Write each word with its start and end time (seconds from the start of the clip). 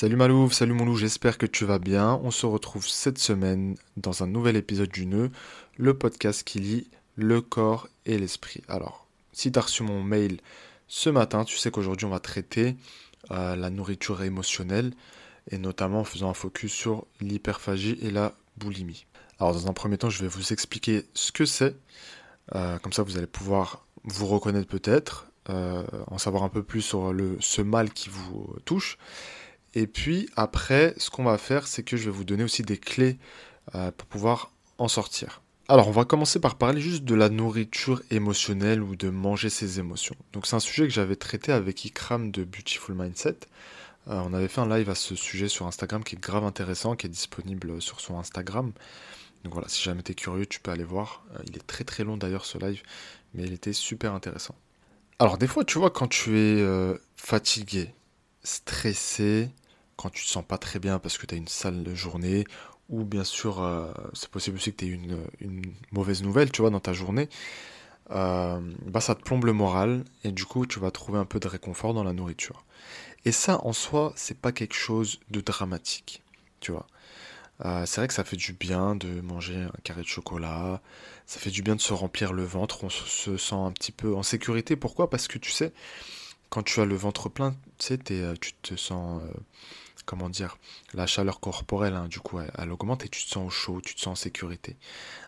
Salut 0.00 0.14
Malouf, 0.14 0.52
salut 0.52 0.74
mon 0.74 0.84
loup, 0.84 0.94
j'espère 0.94 1.38
que 1.38 1.46
tu 1.46 1.64
vas 1.64 1.80
bien. 1.80 2.20
On 2.22 2.30
se 2.30 2.46
retrouve 2.46 2.86
cette 2.86 3.18
semaine 3.18 3.74
dans 3.96 4.22
un 4.22 4.28
nouvel 4.28 4.54
épisode 4.54 4.90
du 4.90 5.06
Nœud, 5.06 5.32
le 5.76 5.92
podcast 5.92 6.44
qui 6.44 6.60
lie 6.60 6.86
le 7.16 7.40
corps 7.40 7.88
et 8.06 8.16
l'esprit. 8.16 8.62
Alors, 8.68 9.08
si 9.32 9.50
tu 9.50 9.58
as 9.58 9.62
reçu 9.62 9.82
mon 9.82 10.04
mail 10.04 10.38
ce 10.86 11.10
matin, 11.10 11.44
tu 11.44 11.56
sais 11.56 11.72
qu'aujourd'hui 11.72 12.06
on 12.06 12.10
va 12.10 12.20
traiter 12.20 12.76
euh, 13.32 13.56
la 13.56 13.70
nourriture 13.70 14.22
émotionnelle 14.22 14.92
et 15.50 15.58
notamment 15.58 16.02
en 16.02 16.04
faisant 16.04 16.30
un 16.30 16.34
focus 16.34 16.72
sur 16.72 17.04
l'hyperphagie 17.20 17.98
et 18.00 18.12
la 18.12 18.34
boulimie. 18.56 19.04
Alors 19.40 19.52
dans 19.52 19.66
un 19.66 19.72
premier 19.72 19.98
temps, 19.98 20.10
je 20.10 20.22
vais 20.22 20.28
vous 20.28 20.52
expliquer 20.52 21.06
ce 21.12 21.32
que 21.32 21.44
c'est. 21.44 21.74
Euh, 22.54 22.78
comme 22.78 22.92
ça, 22.92 23.02
vous 23.02 23.18
allez 23.18 23.26
pouvoir 23.26 23.84
vous 24.04 24.28
reconnaître 24.28 24.68
peut-être, 24.68 25.26
euh, 25.50 25.82
en 26.06 26.18
savoir 26.18 26.44
un 26.44 26.50
peu 26.50 26.62
plus 26.62 26.82
sur 26.82 27.12
ce 27.40 27.62
mal 27.62 27.92
qui 27.92 28.10
vous 28.10 28.54
touche. 28.64 28.96
Et 29.74 29.86
puis 29.86 30.28
après, 30.36 30.94
ce 30.96 31.10
qu'on 31.10 31.24
va 31.24 31.38
faire, 31.38 31.66
c'est 31.66 31.82
que 31.82 31.96
je 31.96 32.04
vais 32.06 32.10
vous 32.10 32.24
donner 32.24 32.44
aussi 32.44 32.62
des 32.62 32.78
clés 32.78 33.18
euh, 33.74 33.90
pour 33.90 34.08
pouvoir 34.08 34.52
en 34.78 34.88
sortir. 34.88 35.42
Alors, 35.68 35.88
on 35.88 35.92
va 35.92 36.06
commencer 36.06 36.40
par 36.40 36.56
parler 36.56 36.80
juste 36.80 37.04
de 37.04 37.14
la 37.14 37.28
nourriture 37.28 38.02
émotionnelle 38.10 38.82
ou 38.82 38.96
de 38.96 39.10
manger 39.10 39.50
ses 39.50 39.78
émotions. 39.78 40.16
Donc, 40.32 40.46
c'est 40.46 40.56
un 40.56 40.60
sujet 40.60 40.84
que 40.84 40.92
j'avais 40.94 41.16
traité 41.16 41.52
avec 41.52 41.84
Ikram 41.84 42.30
de 42.30 42.42
Beautiful 42.44 42.94
Mindset. 42.94 43.40
on 44.06 44.32
avait 44.32 44.48
fait 44.48 44.62
un 44.62 44.68
live 44.68 44.88
à 44.88 44.94
ce 44.94 45.14
sujet 45.14 45.48
sur 45.48 45.66
Instagram 45.66 46.02
qui 46.02 46.16
est 46.16 46.18
grave 46.18 46.44
intéressant, 46.44 46.96
qui 46.96 47.06
est 47.06 47.10
disponible 47.10 47.82
sur 47.82 48.00
son 48.00 48.18
Instagram. 48.18 48.72
Donc 49.44 49.52
voilà, 49.52 49.68
si 49.68 49.82
jamais 49.82 50.02
tu 50.02 50.12
es 50.12 50.14
curieux, 50.14 50.46
tu 50.46 50.60
peux 50.60 50.70
aller 50.70 50.84
voir. 50.84 51.24
il 51.46 51.56
est 51.56 51.66
très 51.66 51.84
très 51.84 52.02
long 52.02 52.16
d'ailleurs 52.16 52.46
ce 52.46 52.56
live, 52.56 52.82
mais 53.34 53.44
il 53.44 53.52
était 53.52 53.74
super 53.74 54.14
intéressant. 54.14 54.54
Alors 55.18 55.38
des 55.38 55.46
fois, 55.46 55.64
tu 55.64 55.78
vois, 55.78 55.90
quand 55.90 56.08
tu 56.08 56.38
es 56.38 56.60
euh, 56.60 56.96
fatigué, 57.16 57.92
stressé, 58.42 59.50
quand 59.96 60.10
tu 60.10 60.24
te 60.24 60.28
sens 60.28 60.44
pas 60.44 60.58
très 60.58 60.78
bien 60.78 60.98
parce 60.98 61.18
que 61.18 61.26
tu 61.26 61.34
as 61.34 61.38
une 61.38 61.48
sale 61.48 61.94
journée, 61.94 62.44
ou 62.88 63.04
bien 63.04 63.24
sûr, 63.24 63.62
euh, 63.62 63.92
c'est 64.14 64.30
possible 64.30 64.56
aussi 64.56 64.72
que 64.72 64.78
tu 64.78 64.86
aies 64.86 64.88
une, 64.88 65.18
une, 65.40 65.62
mauvaise 65.92 66.22
nouvelle, 66.22 66.50
tu 66.50 66.62
vois, 66.62 66.70
dans 66.70 66.80
ta 66.80 66.92
journée, 66.92 67.28
euh, 68.10 68.60
bah 68.86 69.00
ça 69.00 69.14
te 69.14 69.22
plombe 69.22 69.44
le 69.44 69.52
moral, 69.52 70.04
et 70.24 70.32
du 70.32 70.44
coup, 70.44 70.66
tu 70.66 70.80
vas 70.80 70.90
trouver 70.90 71.18
un 71.18 71.26
peu 71.26 71.40
de 71.40 71.48
réconfort 71.48 71.94
dans 71.94 72.04
la 72.04 72.12
nourriture. 72.12 72.64
Et 73.24 73.32
ça, 73.32 73.60
en 73.64 73.72
soi, 73.72 74.12
c'est 74.16 74.38
pas 74.38 74.52
quelque 74.52 74.74
chose 74.74 75.20
de 75.30 75.40
dramatique, 75.40 76.22
tu 76.60 76.72
vois. 76.72 76.86
Euh, 77.64 77.84
c'est 77.86 78.00
vrai 78.00 78.08
que 78.08 78.14
ça 78.14 78.24
fait 78.24 78.36
du 78.36 78.52
bien 78.52 78.94
de 78.94 79.20
manger 79.20 79.56
un 79.56 79.80
carré 79.82 80.02
de 80.02 80.06
chocolat, 80.06 80.80
ça 81.26 81.40
fait 81.40 81.50
du 81.50 81.62
bien 81.62 81.74
de 81.76 81.80
se 81.80 81.92
remplir 81.92 82.32
le 82.32 82.44
ventre, 82.44 82.84
on 82.84 82.88
se 82.90 83.36
sent 83.36 83.54
un 83.54 83.72
petit 83.72 83.92
peu 83.92 84.14
en 84.14 84.22
sécurité. 84.22 84.76
Pourquoi? 84.76 85.10
Parce 85.10 85.28
que 85.28 85.38
tu 85.38 85.50
sais, 85.50 85.72
quand 86.50 86.62
tu 86.62 86.80
as 86.80 86.84
le 86.84 86.94
ventre 86.94 87.28
plein, 87.28 87.54
tu 87.78 87.98
euh, 88.10 88.34
tu 88.40 88.52
te 88.54 88.76
sens, 88.76 89.22
euh, 89.22 89.32
comment 90.04 90.28
dire, 90.28 90.58
la 90.94 91.06
chaleur 91.06 91.40
corporelle, 91.40 91.94
hein, 91.94 92.08
du 92.08 92.20
coup, 92.20 92.38
elle, 92.40 92.72
augmente 92.72 93.04
et 93.04 93.08
tu 93.08 93.24
te 93.24 93.30
sens 93.30 93.46
au 93.46 93.50
chaud, 93.50 93.80
tu 93.80 93.94
te 93.94 94.00
sens 94.00 94.12
en 94.12 94.22
sécurité. 94.22 94.76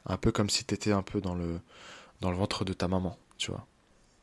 Un 0.06 0.16
peu 0.16 0.32
comme 0.32 0.50
si 0.50 0.64
tu 0.64 0.74
étais 0.74 0.92
un 0.92 1.02
peu 1.02 1.20
dans 1.20 1.34
le, 1.34 1.60
dans 2.20 2.30
le 2.30 2.36
ventre 2.36 2.64
de 2.64 2.72
ta 2.72 2.88
maman, 2.88 3.16
tu 3.38 3.50
vois. 3.50 3.66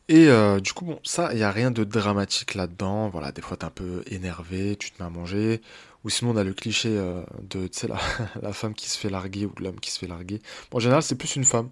Et 0.10 0.30
du 0.62 0.72
coup, 0.72 0.86
bon, 0.86 1.00
ça, 1.04 1.34
il 1.34 1.38
n'y 1.38 1.44
a 1.44 1.52
rien 1.52 1.70
de 1.70 1.84
dramatique 1.84 2.56
là-dedans. 2.56 3.10
Voilà, 3.10 3.34
des 3.34 3.42
fois, 3.42 3.58
tu 3.58 3.64
es 3.64 3.68
un 3.68 3.72
peu 3.72 4.04
énervé, 4.08 4.78
tu 4.78 4.92
te 4.92 5.04
mets 5.04 5.08
à 5.08 5.10
manger, 5.10 5.62
ou 6.08 6.10
sinon, 6.10 6.32
on 6.32 6.38
a 6.38 6.44
le 6.46 6.54
cliché 6.54 6.88
euh, 6.90 7.22
de, 7.42 7.68
tu 7.68 7.86
la, 8.42 8.54
femme 8.54 8.74
qui 8.74 8.90
se 8.90 8.98
fait 8.98 9.10
larguer 9.10 9.46
ou 9.46 9.54
l'homme 9.60 9.78
qui 9.80 9.92
se 9.92 10.00
fait 10.00 10.08
larguer. 10.08 10.42
en 10.72 10.80
général, 10.80 11.04
c'est 11.04 11.16
plus 11.16 11.36
une 11.36 11.44
femme. 11.44 11.70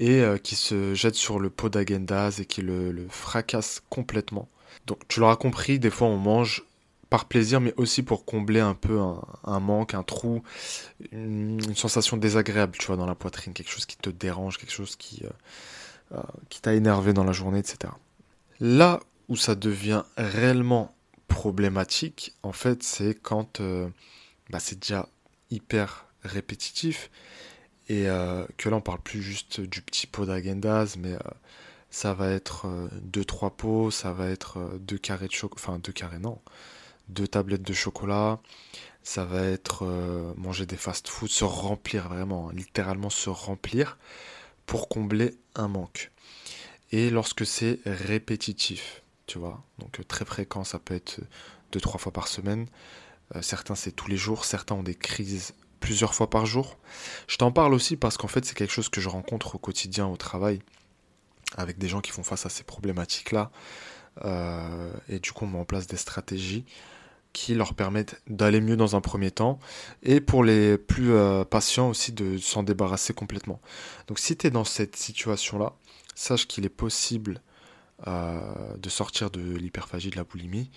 Et 0.00 0.20
euh, 0.20 0.38
qui 0.38 0.54
se 0.54 0.94
jette 0.94 1.16
sur 1.16 1.40
le 1.40 1.50
pot 1.50 1.68
d'agendas 1.68 2.38
et 2.40 2.44
qui 2.44 2.62
le, 2.62 3.06
fracasse 3.08 3.82
complètement. 3.90 4.48
Donc, 4.86 5.00
tu 5.08 5.20
l'auras 5.20 5.36
compris, 5.36 5.78
des 5.78 5.90
fois, 5.90 6.08
on 6.08 6.18
mange 6.18 6.64
par 7.10 7.24
plaisir, 7.24 7.60
mais 7.60 7.72
aussi 7.76 8.02
pour 8.02 8.24
combler 8.24 8.60
un 8.60 8.74
peu 8.74 9.00
un, 9.00 9.60
manque, 9.60 9.94
un 9.94 10.02
trou, 10.02 10.42
une, 11.10 11.74
sensation 11.74 12.16
désagréable, 12.16 12.76
tu 12.78 12.86
vois, 12.86 12.96
dans 12.96 13.06
la 13.06 13.14
poitrine, 13.14 13.54
quelque 13.54 13.70
chose 13.70 13.86
qui 13.86 13.96
te 13.96 14.10
dérange, 14.10 14.58
quelque 14.58 14.72
chose 14.72 14.94
qui, 14.94 15.24
euh, 16.12 16.20
qui 16.48 16.60
t'a 16.60 16.74
énervé 16.74 17.12
dans 17.12 17.24
la 17.24 17.32
journée, 17.32 17.58
etc. 17.58 17.92
Là 18.60 19.00
où 19.28 19.36
ça 19.36 19.54
devient 19.54 20.04
réellement 20.16 20.94
problématique, 21.28 22.34
en 22.42 22.52
fait, 22.52 22.82
c'est 22.82 23.14
quand 23.14 23.60
euh, 23.60 23.88
bah, 24.50 24.58
c'est 24.60 24.80
déjà 24.80 25.08
hyper 25.50 26.06
répétitif 26.22 27.10
et 27.88 28.08
euh, 28.08 28.44
que 28.56 28.68
là, 28.68 28.76
on 28.76 28.80
parle 28.80 29.00
plus 29.00 29.22
juste 29.22 29.60
du 29.60 29.82
petit 29.82 30.06
pot 30.06 30.26
d'agendas, 30.26 30.96
mais 30.98 31.14
euh, 31.14 31.18
ça 31.90 32.14
va 32.14 32.30
être 32.30 32.66
deux 33.02 33.24
trois 33.24 33.50
pots, 33.50 33.90
ça 33.90 34.12
va 34.12 34.28
être 34.28 34.78
deux 34.80 34.98
carrés 34.98 35.28
de 35.28 35.32
chocolat, 35.32 35.60
enfin 35.62 35.78
deux 35.78 35.92
carrés 35.92 36.18
non, 36.18 36.38
deux 37.08 37.26
tablettes 37.26 37.62
de 37.62 37.72
chocolat, 37.72 38.40
ça 39.02 39.24
va 39.24 39.42
être 39.42 39.86
manger 40.36 40.66
des 40.66 40.76
fast-foods, 40.76 41.28
se 41.28 41.44
remplir 41.44 42.08
vraiment, 42.08 42.50
littéralement 42.50 43.08
se 43.08 43.30
remplir 43.30 43.96
pour 44.66 44.88
combler 44.90 45.38
un 45.54 45.68
manque. 45.68 46.10
Et 46.92 47.10
lorsque 47.10 47.46
c'est 47.46 47.80
répétitif, 47.86 49.02
tu 49.26 49.38
vois. 49.38 49.62
Donc 49.78 50.00
euh, 50.00 50.04
très 50.04 50.24
fréquent, 50.24 50.64
ça 50.64 50.80
peut 50.80 50.94
être 50.94 51.20
deux, 51.70 51.80
trois 51.80 52.00
fois 52.00 52.12
par 52.12 52.26
semaine. 52.26 52.66
Euh, 53.36 53.42
certains, 53.42 53.76
c'est 53.76 53.92
tous 53.92 54.08
les 54.08 54.16
jours. 54.16 54.44
Certains 54.44 54.74
ont 54.74 54.82
des 54.82 54.94
crises 54.96 55.54
plusieurs 55.80 56.14
fois 56.14 56.30
par 56.30 56.46
jour. 56.46 56.78
Je 57.26 57.36
t'en 57.36 57.52
parle 57.52 57.74
aussi 57.74 57.96
parce 57.96 58.16
qu'en 58.16 58.28
fait, 58.28 58.44
c'est 58.44 58.54
quelque 58.54 58.72
chose 58.72 58.88
que 58.88 59.00
je 59.00 59.08
rencontre 59.08 59.56
au 59.56 59.58
quotidien 59.58 60.06
au 60.06 60.16
travail 60.16 60.60
avec 61.56 61.78
des 61.78 61.88
gens 61.88 62.00
qui 62.00 62.10
font 62.10 62.22
face 62.22 62.46
à 62.46 62.48
ces 62.48 62.64
problématiques-là. 62.64 63.50
Euh, 64.24 64.92
et 65.08 65.18
du 65.18 65.32
coup, 65.32 65.44
on 65.44 65.48
met 65.48 65.58
en 65.58 65.64
place 65.64 65.86
des 65.86 65.96
stratégies 65.96 66.64
qui 67.32 67.54
leur 67.54 67.74
permettent 67.74 68.20
d'aller 68.26 68.60
mieux 68.60 68.76
dans 68.76 68.96
un 68.96 69.00
premier 69.00 69.30
temps 69.30 69.58
et 70.02 70.20
pour 70.20 70.42
les 70.42 70.78
plus 70.78 71.12
patients 71.50 71.90
aussi 71.90 72.10
de 72.10 72.38
s'en 72.38 72.62
débarrasser 72.62 73.12
complètement. 73.12 73.60
Donc 74.08 74.18
si 74.18 74.36
tu 74.36 74.46
es 74.46 74.50
dans 74.50 74.64
cette 74.64 74.96
situation-là, 74.96 75.74
sache 76.14 76.48
qu'il 76.48 76.64
est 76.64 76.70
possible 76.70 77.40
euh, 78.06 78.76
de 78.76 78.88
sortir 78.88 79.28
de 79.28 79.40
l'hyperphagie, 79.40 80.10
de 80.10 80.16
la 80.16 80.22
boulimie. 80.22 80.70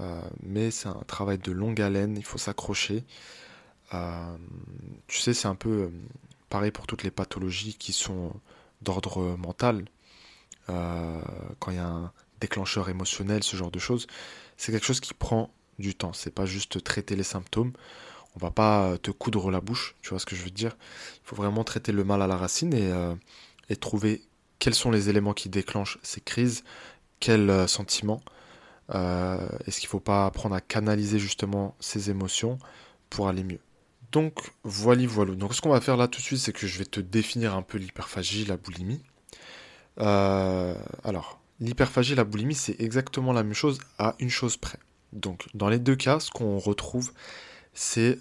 Euh, 0.00 0.20
mais 0.42 0.72
c'est 0.72 0.88
un 0.88 1.02
travail 1.06 1.38
de 1.38 1.52
longue 1.52 1.80
haleine, 1.80 2.16
il 2.16 2.24
faut 2.24 2.38
s'accrocher. 2.38 3.04
Euh, 3.94 4.36
tu 5.06 5.20
sais, 5.20 5.34
c'est 5.34 5.48
un 5.48 5.54
peu 5.54 5.90
pareil 6.48 6.70
pour 6.70 6.86
toutes 6.86 7.02
les 7.02 7.10
pathologies 7.10 7.74
qui 7.74 7.92
sont 7.92 8.32
d'ordre 8.82 9.36
mental. 9.36 9.84
quand 10.66 11.70
il 11.70 11.74
y 11.74 11.78
a 11.78 11.86
un 11.86 12.12
déclencheur 12.40 12.88
émotionnel, 12.88 13.42
ce 13.42 13.56
genre 13.56 13.70
de 13.70 13.78
choses, 13.78 14.06
c'est 14.56 14.72
quelque 14.72 14.86
chose 14.86 15.00
qui 15.00 15.14
prend 15.14 15.50
du 15.78 15.94
temps. 15.94 16.12
C'est 16.12 16.34
pas 16.34 16.46
juste 16.46 16.82
traiter 16.84 17.16
les 17.16 17.24
symptômes. 17.24 17.72
On 18.36 18.38
va 18.38 18.50
pas 18.50 18.96
te 18.98 19.10
coudre 19.10 19.50
la 19.50 19.60
bouche, 19.60 19.96
tu 20.02 20.10
vois 20.10 20.20
ce 20.20 20.26
que 20.26 20.36
je 20.36 20.42
veux 20.44 20.50
dire. 20.50 20.76
Il 21.16 21.20
faut 21.24 21.36
vraiment 21.36 21.64
traiter 21.64 21.92
le 21.92 22.04
mal 22.04 22.22
à 22.22 22.26
la 22.28 22.36
racine 22.36 22.72
et, 22.74 22.92
et 23.68 23.76
trouver 23.76 24.22
quels 24.60 24.74
sont 24.74 24.92
les 24.92 25.08
éléments 25.08 25.34
qui 25.34 25.48
déclenchent 25.48 25.98
ces 26.02 26.20
crises, 26.20 26.62
quels 27.18 27.50
euh, 27.50 27.66
sentiments. 27.66 28.22
Euh, 28.94 29.48
est-ce 29.66 29.80
qu'il 29.80 29.88
ne 29.88 29.90
faut 29.90 30.00
pas 30.00 30.26
apprendre 30.26 30.54
à 30.54 30.60
canaliser 30.60 31.18
justement 31.18 31.74
ces 31.80 32.10
émotions 32.10 32.58
pour 33.08 33.28
aller 33.28 33.42
mieux? 33.42 33.60
Donc 34.12 34.50
voilà, 34.64 35.06
voilà. 35.06 35.34
Donc 35.34 35.54
ce 35.54 35.60
qu'on 35.60 35.70
va 35.70 35.80
faire 35.80 35.96
là 35.96 36.08
tout 36.08 36.20
de 36.20 36.24
suite, 36.24 36.40
c'est 36.40 36.52
que 36.52 36.66
je 36.66 36.78
vais 36.78 36.84
te 36.84 37.00
définir 37.00 37.54
un 37.54 37.62
peu 37.62 37.78
l'hyperphagie, 37.78 38.44
la 38.44 38.56
boulimie. 38.56 39.02
Euh, 39.98 40.74
alors, 41.04 41.40
l'hyperphagie, 41.60 42.14
la 42.14 42.24
boulimie, 42.24 42.54
c'est 42.54 42.80
exactement 42.80 43.32
la 43.32 43.42
même 43.42 43.54
chose 43.54 43.78
à 43.98 44.16
une 44.18 44.30
chose 44.30 44.56
près. 44.56 44.78
Donc 45.12 45.48
dans 45.54 45.68
les 45.68 45.78
deux 45.78 45.96
cas, 45.96 46.20
ce 46.20 46.30
qu'on 46.30 46.58
retrouve, 46.58 47.12
c'est 47.72 48.18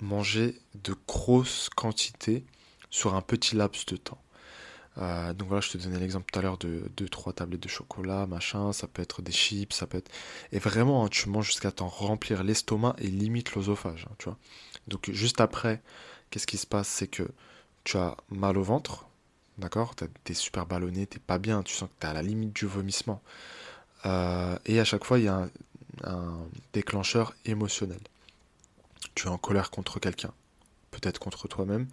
manger 0.00 0.58
de 0.82 0.94
grosses 1.06 1.68
quantités 1.74 2.44
sur 2.90 3.14
un 3.14 3.22
petit 3.22 3.54
laps 3.56 3.86
de 3.86 3.96
temps. 3.96 4.18
Euh, 4.98 5.32
donc 5.32 5.48
voilà, 5.48 5.60
je 5.60 5.70
te 5.70 5.78
donnais 5.78 5.98
l'exemple 5.98 6.30
tout 6.30 6.38
à 6.38 6.42
l'heure 6.42 6.58
de 6.58 6.90
2-3 6.96 7.34
tablettes 7.34 7.62
de 7.62 7.68
chocolat, 7.68 8.26
machin, 8.26 8.72
ça 8.72 8.86
peut 8.88 9.02
être 9.02 9.22
des 9.22 9.32
chips, 9.32 9.74
ça 9.74 9.86
peut 9.86 9.98
être... 9.98 10.10
Et 10.52 10.58
vraiment, 10.58 11.04
hein, 11.04 11.08
tu 11.08 11.28
manges 11.28 11.46
jusqu'à 11.46 11.70
t'en 11.70 11.88
remplir 11.88 12.42
l'estomac 12.42 12.96
et 12.98 13.06
limite 13.06 13.54
l'osophage, 13.54 14.06
hein, 14.10 14.14
tu 14.18 14.24
vois. 14.24 14.38
Donc 14.88 15.10
juste 15.10 15.40
après, 15.40 15.82
qu'est-ce 16.30 16.46
qui 16.46 16.56
se 16.58 16.66
passe? 16.66 16.88
C'est 16.88 17.06
que 17.06 17.28
tu 17.84 17.96
as 17.96 18.16
mal 18.30 18.58
au 18.58 18.62
ventre, 18.62 19.06
d'accord? 19.58 19.94
T'es 20.24 20.34
super 20.34 20.66
ballonné, 20.66 21.06
t'es 21.06 21.20
pas 21.20 21.38
bien, 21.38 21.62
tu 21.62 21.74
sens 21.74 21.88
que 21.88 21.94
t'es 22.00 22.08
à 22.08 22.12
la 22.12 22.22
limite 22.22 22.52
du 22.52 22.66
vomissement. 22.66 23.22
Euh, 24.06 24.58
et 24.66 24.80
à 24.80 24.84
chaque 24.84 25.04
fois, 25.04 25.18
il 25.18 25.26
y 25.26 25.28
a 25.28 25.36
un, 25.36 25.50
un 26.04 26.38
déclencheur 26.72 27.34
émotionnel. 27.44 28.00
Tu 29.14 29.26
es 29.26 29.30
en 29.30 29.38
colère 29.38 29.70
contre 29.70 30.00
quelqu'un, 30.00 30.32
peut-être 30.90 31.18
contre 31.18 31.48
toi-même 31.48 31.86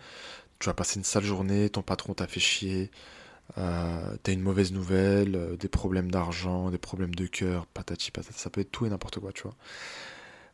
tu 0.66 0.70
vas 0.70 0.74
passer 0.74 0.98
une 0.98 1.04
sale 1.04 1.24
journée, 1.24 1.70
ton 1.70 1.84
patron 1.84 2.16
t'a 2.16 2.26
fait 2.26 2.40
chier, 2.40 2.90
euh, 3.60 4.18
t'as 4.24 4.32
une 4.32 4.42
mauvaise 4.42 4.72
nouvelle, 4.72 5.36
euh, 5.36 5.56
des 5.58 5.68
problèmes 5.68 6.10
d'argent, 6.10 6.72
des 6.72 6.80
problèmes 6.80 7.14
de 7.14 7.28
cœur, 7.28 7.68
patati 7.68 8.10
patata, 8.10 8.36
ça 8.36 8.50
peut 8.50 8.62
être 8.62 8.72
tout 8.72 8.88
et 8.88 8.90
n'importe 8.90 9.20
quoi, 9.20 9.32
tu 9.32 9.44
vois. 9.44 9.54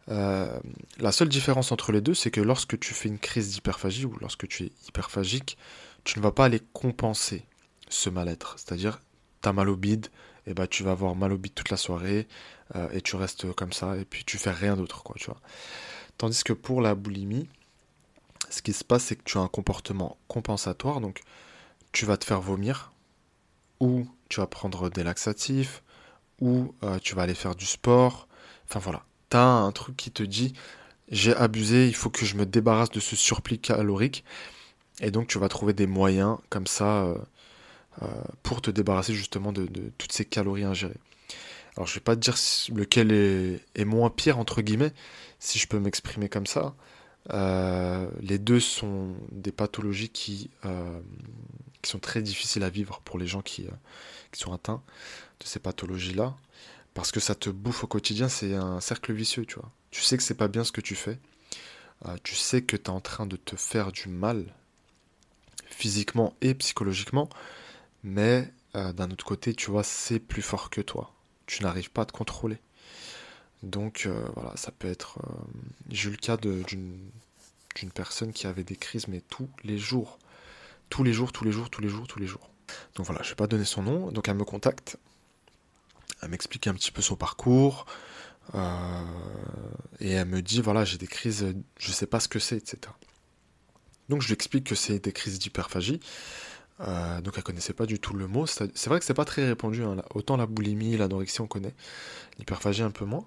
Euh, 0.09 0.59
la 0.99 1.13
seule 1.13 1.29
différence 1.29 1.71
entre 1.71 1.93
les 1.93 2.01
deux, 2.01 2.13
c'est 2.13 2.29
que 2.29 2.41
lorsque 2.41 2.77
tu 2.77 2.93
fais 2.93 3.07
une 3.07 3.19
crise 3.19 3.53
d'hyperphagie 3.53 4.03
ou 4.05 4.17
lorsque 4.19 4.49
tu 4.49 4.65
es 4.65 4.71
hyperphagique, 4.89 5.57
tu 6.03 6.19
ne 6.19 6.23
vas 6.23 6.33
pas 6.33 6.43
aller 6.43 6.59
compenser 6.73 7.45
ce 7.87 8.09
mal-être. 8.09 8.55
C'est-à-dire, 8.57 8.99
t'as 9.39 9.53
mal 9.53 9.69
au 9.69 9.77
bide 9.77 10.07
et 10.45 10.53
bah 10.53 10.67
tu 10.67 10.83
vas 10.83 10.91
avoir 10.91 11.15
mal 11.15 11.31
au 11.31 11.37
bide 11.37 11.53
toute 11.53 11.69
la 11.69 11.77
soirée 11.77 12.27
et 12.91 13.01
tu 13.01 13.15
restes 13.15 13.53
comme 13.53 13.71
ça 13.71 13.95
et 13.95 14.05
puis 14.05 14.25
tu 14.25 14.37
fais 14.37 14.51
rien 14.51 14.75
d'autre 14.75 15.03
quoi, 15.03 15.15
tu. 15.17 15.29
Tandis 16.17 16.43
que 16.43 16.53
pour 16.53 16.81
la 16.81 16.95
boulimie, 16.95 17.47
ce 18.51 18.61
qui 18.61 18.73
se 18.73 18.83
passe 18.83 19.05
c'est 19.05 19.15
que 19.15 19.23
tu 19.23 19.37
as 19.37 19.41
un 19.41 19.47
comportement 19.47 20.17
compensatoire 20.27 21.01
donc 21.01 21.21
tu 21.91 22.05
vas 22.05 22.17
te 22.17 22.25
faire 22.25 22.41
vomir 22.41 22.91
ou 23.79 24.07
tu 24.29 24.39
vas 24.39 24.47
prendre 24.47 24.89
des 24.89 25.03
laxatifs 25.03 25.81
ou 26.39 26.73
tu 27.03 27.15
vas 27.15 27.23
aller 27.23 27.35
faire 27.35 27.55
du 27.55 27.65
sport. 27.65 28.27
Enfin 28.67 28.79
voilà, 28.79 29.03
tu 29.29 29.37
as 29.37 29.43
un 29.43 29.71
truc 29.71 29.97
qui 29.97 30.11
te 30.11 30.23
dit 30.23 30.53
j'ai 31.11 31.35
abusé, 31.35 31.87
il 31.87 31.95
faut 31.95 32.09
que 32.09 32.25
je 32.25 32.35
me 32.35 32.45
débarrasse 32.45 32.89
de 32.89 33.01
ce 33.01 33.15
surplis 33.15 33.59
calorique. 33.59 34.23
Et 35.01 35.11
donc 35.11 35.27
tu 35.27 35.39
vas 35.39 35.49
trouver 35.49 35.73
des 35.73 35.87
moyens 35.87 36.37
comme 36.49 36.67
ça 36.67 37.03
euh, 37.03 37.17
euh, 38.01 38.07
pour 38.43 38.61
te 38.61 38.71
débarrasser 38.71 39.13
justement 39.13 39.51
de, 39.51 39.67
toutes 39.97 40.13
ces 40.13 40.25
calories 40.25 40.63
ingérées. 40.63 40.99
Alors 41.75 41.87
je 41.87 41.95
vais 41.95 42.01
pas 42.01 42.15
te 42.15 42.21
dire 42.21 42.35
lequel 42.73 43.11
est, 43.11 43.85
moins 43.85 44.09
pire 44.09 44.37
entre 44.39 44.61
guillemets, 44.61 44.93
si 45.39 45.59
je 45.59 45.67
peux 45.67 45.79
m'exprimer 45.79 46.29
comme 46.29 46.47
ça. 46.47 46.73
Euh, 47.29 48.09
les 48.19 48.39
deux 48.39 48.59
sont 48.59 49.15
des 49.31 49.51
pathologies 49.51 50.09
qui, 50.09 50.49
qui 51.81 51.89
sont 51.89 51.99
très 51.99 52.21
difficiles 52.21 52.63
à 52.63 52.69
vivre 52.69 53.01
pour 53.05 53.19
les 53.19 53.27
gens 53.27 53.41
qui, 53.41 53.67
qui 54.31 54.39
sont 54.39 54.53
atteints 54.53 54.81
de 55.39 55.45
ces 55.45 55.59
pathologies-là. 55.59 56.35
Parce 56.93 57.11
que 57.11 57.19
ça 57.19 57.35
te 57.35 57.49
bouffe 57.49 57.83
au 57.83 57.87
quotidien, 57.87 58.27
c'est 58.27 58.55
un 58.55 58.81
cercle 58.81 59.13
vicieux, 59.13 59.45
tu 59.45 59.55
vois. 59.55 59.71
Tu 59.91 60.01
sais 60.01 60.17
que 60.17 60.23
c'est 60.23 60.35
pas 60.35 60.47
bien 60.47 60.63
ce 60.63 60.71
que 60.71 60.81
tu 60.81 60.95
fais. 60.95 61.19
Euh, 62.05 62.17
tu 62.23 62.35
sais 62.35 62.61
que 62.63 62.75
tu 62.75 62.83
es 62.83 62.89
en 62.89 63.01
train 63.01 63.25
de 63.25 63.37
te 63.37 63.55
faire 63.55 63.91
du 63.91 64.09
mal, 64.09 64.53
physiquement 65.67 66.33
et 66.41 66.53
psychologiquement. 66.55 67.29
Mais 68.03 68.51
euh, 68.75 68.91
d'un 68.93 69.11
autre 69.11 69.25
côté, 69.25 69.53
tu 69.53 69.71
vois, 69.71 69.83
c'est 69.83 70.19
plus 70.19 70.41
fort 70.41 70.69
que 70.69 70.81
toi. 70.81 71.13
Tu 71.45 71.63
n'arrives 71.63 71.91
pas 71.91 72.03
à 72.03 72.05
te 72.05 72.11
contrôler. 72.11 72.57
Donc 73.63 74.03
euh, 74.05 74.25
voilà, 74.35 74.55
ça 74.55 74.71
peut 74.71 74.89
être. 74.89 75.19
J'ai 75.89 76.09
eu 76.09 76.11
le 76.11 76.17
cas 76.17 76.37
d'une 76.37 77.11
personne 77.93 78.33
qui 78.33 78.47
avait 78.47 78.63
des 78.63 78.75
crises, 78.75 79.07
mais 79.07 79.21
tous 79.21 79.49
les 79.63 79.77
jours. 79.77 80.19
Tous 80.89 81.03
les 81.03 81.13
jours, 81.13 81.31
tous 81.31 81.45
les 81.45 81.51
jours, 81.51 81.69
tous 81.69 81.81
les 81.81 81.89
jours, 81.89 82.07
tous 82.07 82.19
les 82.19 82.27
jours. 82.27 82.49
Donc 82.95 83.05
voilà, 83.05 83.21
je 83.23 83.29
vais 83.29 83.35
pas 83.35 83.47
donner 83.47 83.65
son 83.65 83.83
nom. 83.83 84.11
Donc 84.11 84.27
elle 84.27 84.35
me 84.35 84.43
contacte. 84.43 84.97
Elle 86.21 86.29
m'explique 86.29 86.67
un 86.67 86.73
petit 86.73 86.91
peu 86.91 87.01
son 87.01 87.15
parcours. 87.15 87.85
Euh, 88.55 89.03
et 89.99 90.11
elle 90.11 90.27
me 90.27 90.41
dit 90.41 90.61
voilà, 90.61 90.83
j'ai 90.83 90.97
des 90.97 91.07
crises, 91.07 91.53
je 91.77 91.91
sais 91.91 92.07
pas 92.07 92.19
ce 92.19 92.27
que 92.27 92.39
c'est, 92.39 92.57
etc. 92.57 92.93
Donc 94.09 94.21
je 94.21 94.27
lui 94.27 94.33
explique 94.33 94.65
que 94.65 94.75
c'est 94.75 94.99
des 94.99 95.13
crises 95.13 95.39
d'hyperphagie. 95.39 95.99
Euh, 96.81 97.21
donc 97.21 97.35
elle 97.37 97.43
connaissait 97.43 97.73
pas 97.73 97.85
du 97.85 97.99
tout 97.99 98.13
le 98.13 98.27
mot. 98.27 98.47
C'est 98.47 98.87
vrai 98.87 98.99
que 98.99 99.05
c'est 99.05 99.13
pas 99.13 99.25
très 99.25 99.45
répandu. 99.45 99.83
Hein. 99.83 99.97
Autant 100.13 100.37
la 100.37 100.47
boulimie, 100.47 100.97
l'anorexie, 100.97 101.41
on 101.41 101.47
connaît. 101.47 101.73
L'hyperphagie 102.39 102.81
un 102.81 102.91
peu 102.91 103.05
moins. 103.05 103.25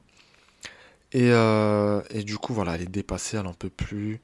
Et, 1.15 1.31
euh, 1.31 2.03
et, 2.11 2.25
du 2.25 2.37
coup, 2.37 2.53
voilà, 2.53 2.75
elle 2.75 2.83
est 2.83 2.87
dépassée, 2.87 3.39
elle 3.39 3.47
en 3.47 3.55
peut 3.55 3.71
plus. 3.71 4.21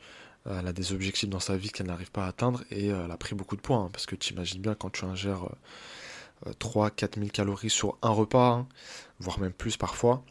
Elle 0.47 0.67
a 0.67 0.73
des 0.73 0.93
objectifs 0.93 1.29
dans 1.29 1.41
sa 1.41 1.57
vie 1.57 1.71
qu'elle 1.71 1.87
n'arrive 1.87 2.11
pas 2.11 2.25
à 2.25 2.29
atteindre 2.29 2.63
et 2.71 2.89
elle 2.89 3.11
a 3.11 3.17
pris 3.17 3.35
beaucoup 3.35 3.57
de 3.57 3.61
poids. 3.61 3.77
Hein, 3.77 3.91
parce 3.93 4.07
que 4.07 4.17
tu 4.17 4.33
imagines 4.35 4.61
bien 4.61 4.75
quand 4.75 4.91
tu 4.91 5.05
ingères 5.05 5.49
3-4 6.59 7.19
000 7.19 7.29
calories 7.31 7.71
sur 7.71 7.99
un 8.03 8.11
repas, 8.11 8.51
hein, 8.51 8.69
voire 9.19 9.39
même 9.39 9.53
plus 9.53 9.77
parfois, 9.77 10.25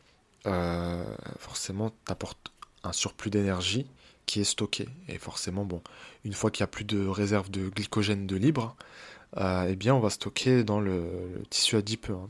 euh, 0.47 1.03
forcément, 1.37 1.89
tu 1.89 2.11
apportes 2.11 2.51
un 2.83 2.93
surplus 2.93 3.29
d'énergie 3.29 3.87
qui 4.25 4.41
est 4.41 4.45
stocké. 4.45 4.87
Et 5.07 5.17
forcément, 5.17 5.65
bon, 5.65 5.81
une 6.23 6.33
fois 6.33 6.51
qu'il 6.51 6.63
n'y 6.63 6.65
a 6.65 6.71
plus 6.71 6.85
de 6.85 7.05
réserve 7.05 7.49
de 7.49 7.69
glycogène 7.69 8.27
de 8.27 8.35
libre, 8.35 8.75
euh, 9.37 9.67
eh 9.69 9.75
bien, 9.75 9.93
on 9.95 9.99
va 9.99 10.09
stocker 10.09 10.63
dans 10.63 10.79
le, 10.79 11.43
tissu 11.49 11.75
adipeux, 11.75 12.13
hein, 12.13 12.29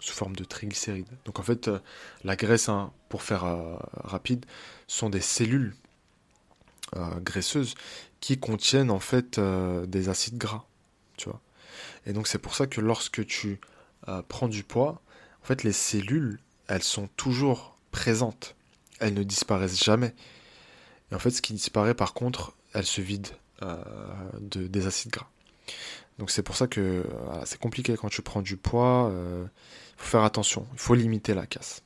sous 0.00 0.12
forme 0.12 0.34
de 0.36 0.44
triglycérides. 0.44 1.08
Donc 1.24 1.38
en 1.38 1.42
fait, 1.42 1.68
euh, 1.68 1.78
la 2.24 2.36
graisse, 2.36 2.68
hein, 2.68 2.92
pour 3.08 3.22
faire 3.22 3.44
rapide, 3.92 4.46
sont 4.86 5.10
des 5.10 5.20
cellules 5.20 5.74
graisseuses 7.22 7.74
qui 8.18 8.38
contiennent 8.38 8.90
en 8.90 8.98
fait 8.98 9.38
des 9.40 10.08
acides 10.08 10.38
gras. 10.38 10.64
Et 12.06 12.12
donc 12.12 12.26
c'est 12.26 12.38
pour 12.38 12.54
ça 12.54 12.66
que 12.66 12.80
lorsque 12.80 13.24
tu 13.26 13.60
prends 14.28 14.48
du 14.48 14.64
poids, 14.64 15.00
en 15.42 15.46
fait, 15.46 15.62
les 15.62 15.72
cellules 15.72 16.40
elles 16.70 16.82
sont 16.84 17.08
toujours 17.16 17.76
présentes. 17.90 18.54
Elles 19.00 19.14
ne 19.14 19.24
disparaissent 19.24 19.82
jamais. 19.82 20.14
Et 21.10 21.14
en 21.16 21.18
fait, 21.18 21.30
ce 21.30 21.42
qui 21.42 21.52
disparaît, 21.52 21.94
par 21.94 22.14
contre, 22.14 22.54
elles 22.72 22.86
se 22.86 23.00
vident 23.00 23.30
euh, 23.62 23.76
de, 24.40 24.66
des 24.68 24.86
acides 24.86 25.10
gras. 25.10 25.28
Donc 26.18 26.30
c'est 26.30 26.42
pour 26.42 26.56
ça 26.56 26.66
que 26.66 27.04
c'est 27.44 27.58
compliqué 27.58 27.96
quand 27.96 28.08
tu 28.08 28.22
prends 28.22 28.42
du 28.42 28.56
poids. 28.56 29.10
Euh, 29.10 29.44
faut 30.00 30.10
faire 30.10 30.24
attention. 30.24 30.66
Il 30.72 30.78
faut 30.78 30.94
limiter 30.94 31.34
la 31.34 31.46
casse. 31.46 31.82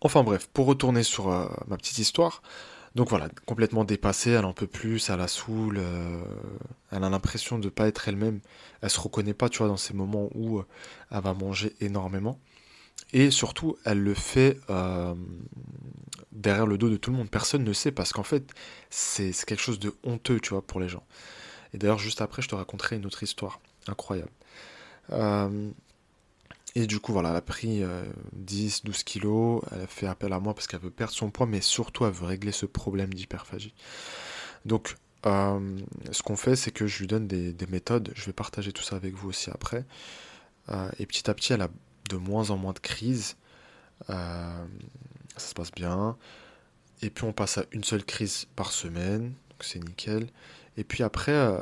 Enfin 0.00 0.22
bref, 0.22 0.48
pour 0.52 0.66
retourner 0.66 1.02
sur 1.02 1.30
euh, 1.30 1.46
ma 1.66 1.76
petite 1.76 1.98
histoire. 1.98 2.42
Donc 2.94 3.08
voilà, 3.08 3.28
complètement 3.44 3.84
dépassée, 3.84 4.30
elle 4.30 4.44
en 4.44 4.52
peut 4.52 4.68
plus, 4.68 5.00
ça 5.00 5.16
la 5.16 5.26
saoule, 5.26 5.80
elle 6.92 7.02
a 7.02 7.10
l'impression 7.10 7.58
de 7.58 7.64
ne 7.64 7.68
pas 7.68 7.88
être 7.88 8.06
elle-même, 8.06 8.38
elle 8.82 8.90
se 8.90 9.00
reconnaît 9.00 9.34
pas, 9.34 9.48
tu 9.48 9.58
vois, 9.58 9.66
dans 9.66 9.76
ces 9.76 9.94
moments 9.94 10.28
où 10.36 10.62
elle 11.10 11.20
va 11.20 11.34
manger 11.34 11.74
énormément. 11.80 12.38
Et 13.12 13.30
surtout, 13.30 13.76
elle 13.84 14.02
le 14.02 14.14
fait 14.14 14.58
euh, 14.70 15.14
derrière 16.32 16.66
le 16.66 16.78
dos 16.78 16.90
de 16.90 16.96
tout 16.96 17.10
le 17.10 17.16
monde. 17.16 17.30
Personne 17.30 17.62
ne 17.64 17.72
sait 17.72 17.92
parce 17.92 18.12
qu'en 18.12 18.22
fait, 18.24 18.52
c'est 18.90 19.32
quelque 19.46 19.62
chose 19.62 19.78
de 19.78 19.94
honteux, 20.02 20.40
tu 20.40 20.50
vois, 20.50 20.62
pour 20.62 20.80
les 20.80 20.88
gens. 20.88 21.04
Et 21.72 21.78
d'ailleurs, 21.78 21.98
juste 21.98 22.20
après, 22.20 22.42
je 22.42 22.48
te 22.48 22.54
raconterai 22.54 22.96
une 22.96 23.06
autre 23.06 23.22
histoire 23.22 23.60
incroyable. 23.86 24.30
Euh, 25.12 25.70
et 26.74 26.86
du 26.86 27.00
coup, 27.00 27.12
voilà, 27.12 27.30
elle 27.30 27.36
a 27.36 27.42
pris 27.42 27.82
10, 28.32 28.76
euh, 28.76 28.80
12 28.84 29.02
kilos. 29.04 29.62
Elle 29.72 29.82
a 29.82 29.86
fait 29.86 30.06
appel 30.06 30.32
à 30.32 30.40
moi 30.40 30.54
parce 30.54 30.66
qu'elle 30.66 30.80
veut 30.80 30.90
perdre 30.90 31.14
son 31.14 31.30
poids, 31.30 31.46
mais 31.46 31.60
surtout, 31.60 32.04
elle 32.04 32.12
veut 32.12 32.26
régler 32.26 32.52
ce 32.52 32.66
problème 32.66 33.12
d'hyperphagie. 33.14 33.74
Donc, 34.64 34.96
ce 35.24 36.22
qu'on 36.22 36.36
fait, 36.36 36.56
c'est 36.56 36.70
que 36.70 36.86
je 36.86 36.98
lui 36.98 37.06
donne 37.06 37.26
des, 37.26 37.52
des, 37.52 37.66
méthodes. 37.66 38.12
Je 38.14 38.26
vais 38.26 38.32
partager 38.32 38.72
tout 38.72 38.82
ça 38.82 38.96
avec 38.96 39.14
vous 39.14 39.30
aussi 39.30 39.50
après. 39.50 39.84
et 40.98 41.06
petit 41.06 41.30
à 41.30 41.34
petit, 41.34 41.52
elle 41.52 41.62
a 41.62 41.68
de 42.10 42.16
moins 42.16 42.50
en 42.50 42.56
moins 42.56 42.72
de 42.72 42.78
crises. 42.78 43.36
Euh, 44.10 44.64
ça 45.36 45.48
se 45.48 45.54
passe 45.54 45.72
bien. 45.72 46.16
Et 47.02 47.10
puis 47.10 47.24
on 47.24 47.32
passe 47.32 47.58
à 47.58 47.64
une 47.72 47.84
seule 47.84 48.04
crise 48.04 48.46
par 48.56 48.72
semaine, 48.72 49.34
donc 49.50 49.62
c'est 49.62 49.78
nickel. 49.78 50.28
Et 50.76 50.84
puis 50.84 51.02
après, 51.02 51.32
euh, 51.32 51.58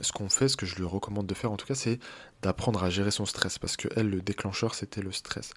ce 0.00 0.12
qu'on 0.12 0.28
fait, 0.28 0.48
ce 0.48 0.56
que 0.56 0.66
je 0.66 0.76
lui 0.76 0.84
recommande 0.84 1.26
de 1.26 1.34
faire 1.34 1.52
en 1.52 1.56
tout 1.56 1.66
cas, 1.66 1.74
c'est 1.74 1.98
d'apprendre 2.42 2.82
à 2.82 2.90
gérer 2.90 3.10
son 3.10 3.26
stress. 3.26 3.58
Parce 3.58 3.76
que 3.76 3.88
elle, 3.96 4.10
le 4.10 4.20
déclencheur, 4.20 4.74
c'était 4.74 5.02
le 5.02 5.12
stress. 5.12 5.50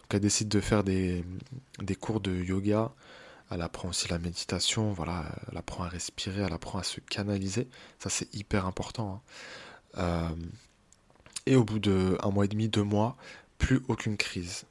Donc 0.00 0.14
elle 0.14 0.20
décide 0.20 0.48
de 0.48 0.60
faire 0.60 0.84
des, 0.84 1.24
des, 1.78 1.94
cours 1.94 2.20
de 2.20 2.32
yoga. 2.32 2.92
Elle 3.50 3.62
apprend 3.62 3.88
aussi 3.88 4.08
la 4.08 4.18
méditation, 4.18 4.92
voilà, 4.92 5.24
elle 5.50 5.56
apprend 5.56 5.84
à 5.84 5.88
respirer, 5.88 6.42
elle 6.42 6.52
apprend 6.52 6.78
à 6.78 6.82
se 6.82 7.00
canaliser. 7.00 7.68
Ça, 7.98 8.10
c'est 8.10 8.34
hyper 8.34 8.66
important. 8.66 9.22
Hein. 9.96 9.98
Euh, 9.98 10.34
et 11.46 11.56
au 11.56 11.64
bout 11.64 11.78
de 11.78 12.18
un 12.22 12.30
mois 12.30 12.44
et 12.44 12.48
demi, 12.48 12.68
deux 12.68 12.82
mois, 12.82 13.16
plus 13.58 13.80
aucune 13.88 14.16
crise. 14.16 14.64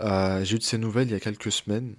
Euh, 0.00 0.44
j'ai 0.44 0.56
eu 0.56 0.58
de 0.58 0.64
ces 0.64 0.78
nouvelles 0.78 1.08
il 1.08 1.12
y 1.12 1.16
a 1.16 1.20
quelques 1.20 1.52
semaines 1.52 1.94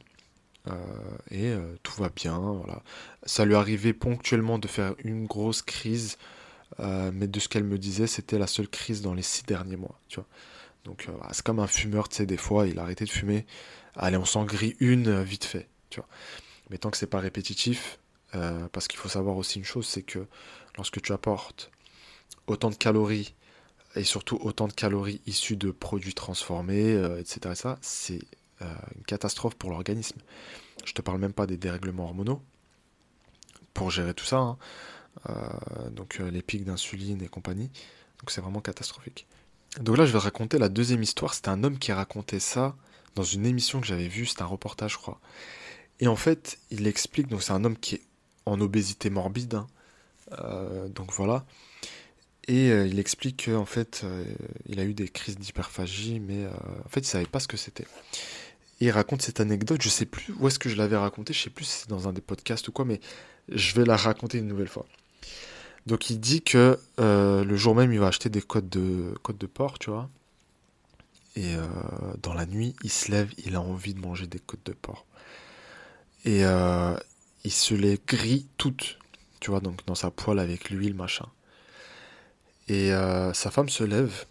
et 1.30 1.50
euh, 1.50 1.76
tout 1.84 2.02
va 2.02 2.10
bien. 2.10 2.38
Voilà. 2.40 2.82
Ça 3.26 3.46
lui 3.46 3.56
arrivait 3.56 3.94
ponctuellement 3.94 4.60
de 4.60 4.68
faire 4.68 4.96
une 5.04 5.26
grosse 5.26 5.62
crise, 5.62 6.18
mais 6.80 7.28
de 7.28 7.40
ce 7.40 7.48
qu'elle 7.48 7.64
me 7.64 7.78
disait, 7.78 8.08
c'était 8.08 8.40
la 8.40 8.48
seule 8.48 8.68
crise 8.68 9.02
dans 9.02 9.14
les 9.14 9.22
six 9.22 9.44
derniers 9.44 9.78
mois. 9.78 10.00
Tu 10.08 10.16
vois. 10.16 10.28
Donc 10.86 11.08
c'est 11.32 11.44
comme 11.44 11.60
un 11.60 11.68
fumeur, 11.68 12.10
tu 12.10 12.18
sais, 12.18 12.26
des 12.26 12.38
fois 12.38 12.68
il 12.68 12.80
a 12.80 12.82
arrêté 12.82 13.06
de 13.06 13.10
fumer. 13.10 13.46
Allez, 13.96 14.18
on 14.18 14.26
s'en 14.26 14.44
grille 14.44 14.76
une 14.80 15.22
vite 15.22 15.46
fait. 15.46 15.68
Tu 15.90 16.00
vois. 16.00 16.10
Mais 16.70 16.78
tant 16.78 16.90
que 16.90 16.98
c'est 16.98 17.08
pas 17.08 17.20
répétitif, 17.20 18.00
parce 18.32 18.88
qu'il 18.88 19.00
faut 19.00 19.10
savoir 19.10 19.38
aussi 19.38 19.60
une 19.60 19.66
chose, 19.66 19.86
c'est 19.86 20.02
que 20.02 20.26
lorsque 20.76 21.02
tu 21.02 21.14
apportes 21.14 21.72
autant 22.48 22.70
de 22.70 22.76
calories 22.76 23.34
et 23.96 24.04
surtout 24.04 24.40
autant 24.42 24.68
de 24.68 24.74
calories 24.74 25.22
issues 25.26 25.56
de 25.56 25.72
produits 25.72 26.14
transformés, 26.14 26.94
euh, 26.94 27.20
etc. 27.20 27.56
ça, 27.56 27.78
c'est 27.82 28.20
euh, 28.64 28.74
catastrophe 29.08 29.56
pour 29.56 29.70
l'organisme. 29.70 30.20
Je 30.86 30.94
te 30.94 31.02
parle 31.02 31.20
même 31.20 31.34
pas 31.34 31.48
des 31.48 31.58
dérèglements 31.58 32.06
hormonaux 32.06 32.42
pour 33.74 33.90
gérer 33.90 34.14
tout 34.14 34.26
ça, 34.26 34.38
hein. 34.38 34.58
euh, 35.30 35.90
donc 35.90 36.20
les 36.20 36.42
pics 36.42 36.64
d'insuline 36.64 37.22
et 37.22 37.28
compagnie. 37.28 37.72
Donc 38.20 38.32
c'est 38.32 38.42
vraiment 38.42 38.62
catastrophique. 38.62 39.28
Donc 39.80 39.98
là, 39.98 40.06
je 40.06 40.12
vais 40.12 40.20
te 40.20 40.24
raconter 40.24 40.60
la 40.60 40.70
deuxième 40.70 41.02
histoire. 41.02 41.34
C'était 41.34 41.50
un 41.50 41.64
homme 41.64 41.80
qui 41.80 41.92
racontait 41.92 42.40
ça 42.40 42.76
dans 43.16 43.24
une 43.24 43.46
émission 43.46 43.82
que 43.82 43.88
j'avais 43.88 44.08
vue. 44.08 44.26
C'était 44.26 44.44
un 44.44 44.48
reportage, 44.48 44.94
je 44.94 44.98
crois. 44.98 45.20
Et 46.00 46.08
en 46.08 46.16
fait, 46.16 46.60
il 46.70 46.86
explique. 46.86 47.28
Donc 47.28 47.42
c'est 47.42 47.54
un 47.54 47.64
homme 47.64 47.78
qui 47.78 47.96
est 47.96 48.02
en 48.46 48.62
obésité 48.62 49.10
morbide. 49.10 49.56
Hein. 49.56 49.68
donc 50.94 51.12
voilà. 51.12 51.46
Et 52.48 52.72
euh, 52.72 52.88
il 52.88 53.00
explique 53.00 53.46
qu'en 53.46 53.66
fait, 53.66 54.02
euh, 54.04 54.26
il 54.68 54.80
a 54.80 54.84
eu 54.84 54.94
des 54.94 55.08
crises 55.08 55.38
d'hyperphagie, 55.38 56.20
mais 56.20 56.44
euh, 56.44 56.50
en 56.86 56.90
fait, 56.90 57.02
il 57.02 57.06
savait 57.06 57.26
pas 57.26 57.40
ce 57.40 57.48
que 57.48 57.58
c'était. 57.58 57.88
Il 58.80 58.92
raconte 58.92 59.22
cette 59.22 59.40
anecdote, 59.40 59.82
je 59.82 59.90
sais 59.90 60.06
plus 60.06 60.34
où 60.40 60.48
est-ce 60.48 60.60
que 60.60 60.70
je 60.70 60.76
l'avais 60.76 60.98
raconté, 60.98 61.34
je 61.34 61.42
sais 61.42 61.50
plus 61.50 61.66
si 61.66 61.82
c'est 61.82 61.90
dans 61.90 62.08
un 62.08 62.14
des 62.14 62.22
podcasts 62.22 62.68
ou 62.68 62.72
quoi, 62.72 62.86
mais 62.86 63.00
je 63.50 63.76
vais 63.76 63.86
la 63.86 63.96
raconter 63.96 64.40
une 64.40 64.48
nouvelle 64.48 64.68
fois. 64.68 64.86
Donc 65.86 66.10
il 66.10 66.20
dit 66.20 66.42
que 66.42 66.78
le 66.98 67.56
jour 67.56 67.76
même, 67.76 67.94
il 67.94 68.00
va 68.00 68.08
acheter 68.08 68.30
des 68.30 68.42
côtes 68.42 68.70
de, 68.70 69.14
de 69.40 69.46
porc, 69.48 69.80
tu 69.80 69.90
vois. 69.90 70.10
Et 71.36 71.56
euh, 71.56 71.66
dans 72.22 72.34
la 72.34 72.46
nuit, 72.46 72.76
il 72.84 72.92
se 72.92 73.12
lève, 73.12 73.32
il 73.44 73.56
a 73.56 73.62
envie 73.62 73.94
de 73.94 74.00
manger 74.00 74.28
des 74.28 74.40
côtes 74.40 74.66
de 74.66 74.74
porc. 74.74 75.06
Et 76.26 76.46
euh, 76.46 76.96
il 77.44 77.52
se 77.52 77.74
les 77.74 78.00
grille 78.06 78.46
toutes, 78.58 79.00
tu 79.40 79.50
vois, 79.50 79.60
donc 79.60 79.86
dans 79.86 79.96
sa 79.96 80.12
poêle 80.12 80.40
avec 80.40 80.70
l'huile, 80.70 80.94
machin. 80.94 81.28
Et 82.68 82.94
euh, 82.94 83.34
sa 83.34 83.52
femme 83.52 83.70
se 83.70 83.84
lève, 83.84 84.26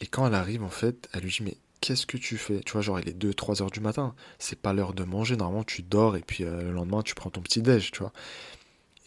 et 0.00 0.06
quand 0.06 0.26
elle 0.26 0.34
arrive, 0.34 0.64
en 0.64 0.70
fait, 0.70 1.08
elle 1.12 1.22
lui 1.22 1.30
dit, 1.30 1.42
mais 1.42 1.56
qu'est-ce 1.84 2.06
que 2.06 2.16
tu 2.16 2.38
fais? 2.38 2.60
Tu 2.60 2.72
vois, 2.72 2.80
genre, 2.80 2.98
il 2.98 3.08
est 3.08 3.18
2-3 3.18 3.62
heures 3.62 3.70
du 3.70 3.80
matin, 3.80 4.14
c'est 4.38 4.58
pas 4.58 4.72
l'heure 4.72 4.94
de 4.94 5.04
manger, 5.04 5.36
normalement 5.36 5.64
tu 5.64 5.82
dors, 5.82 6.16
et 6.16 6.22
puis 6.22 6.44
le 6.44 6.72
lendemain 6.72 7.02
tu 7.02 7.14
prends 7.14 7.28
ton 7.28 7.42
petit 7.42 7.60
déj, 7.60 7.90
tu 7.90 7.98
vois. 8.00 8.12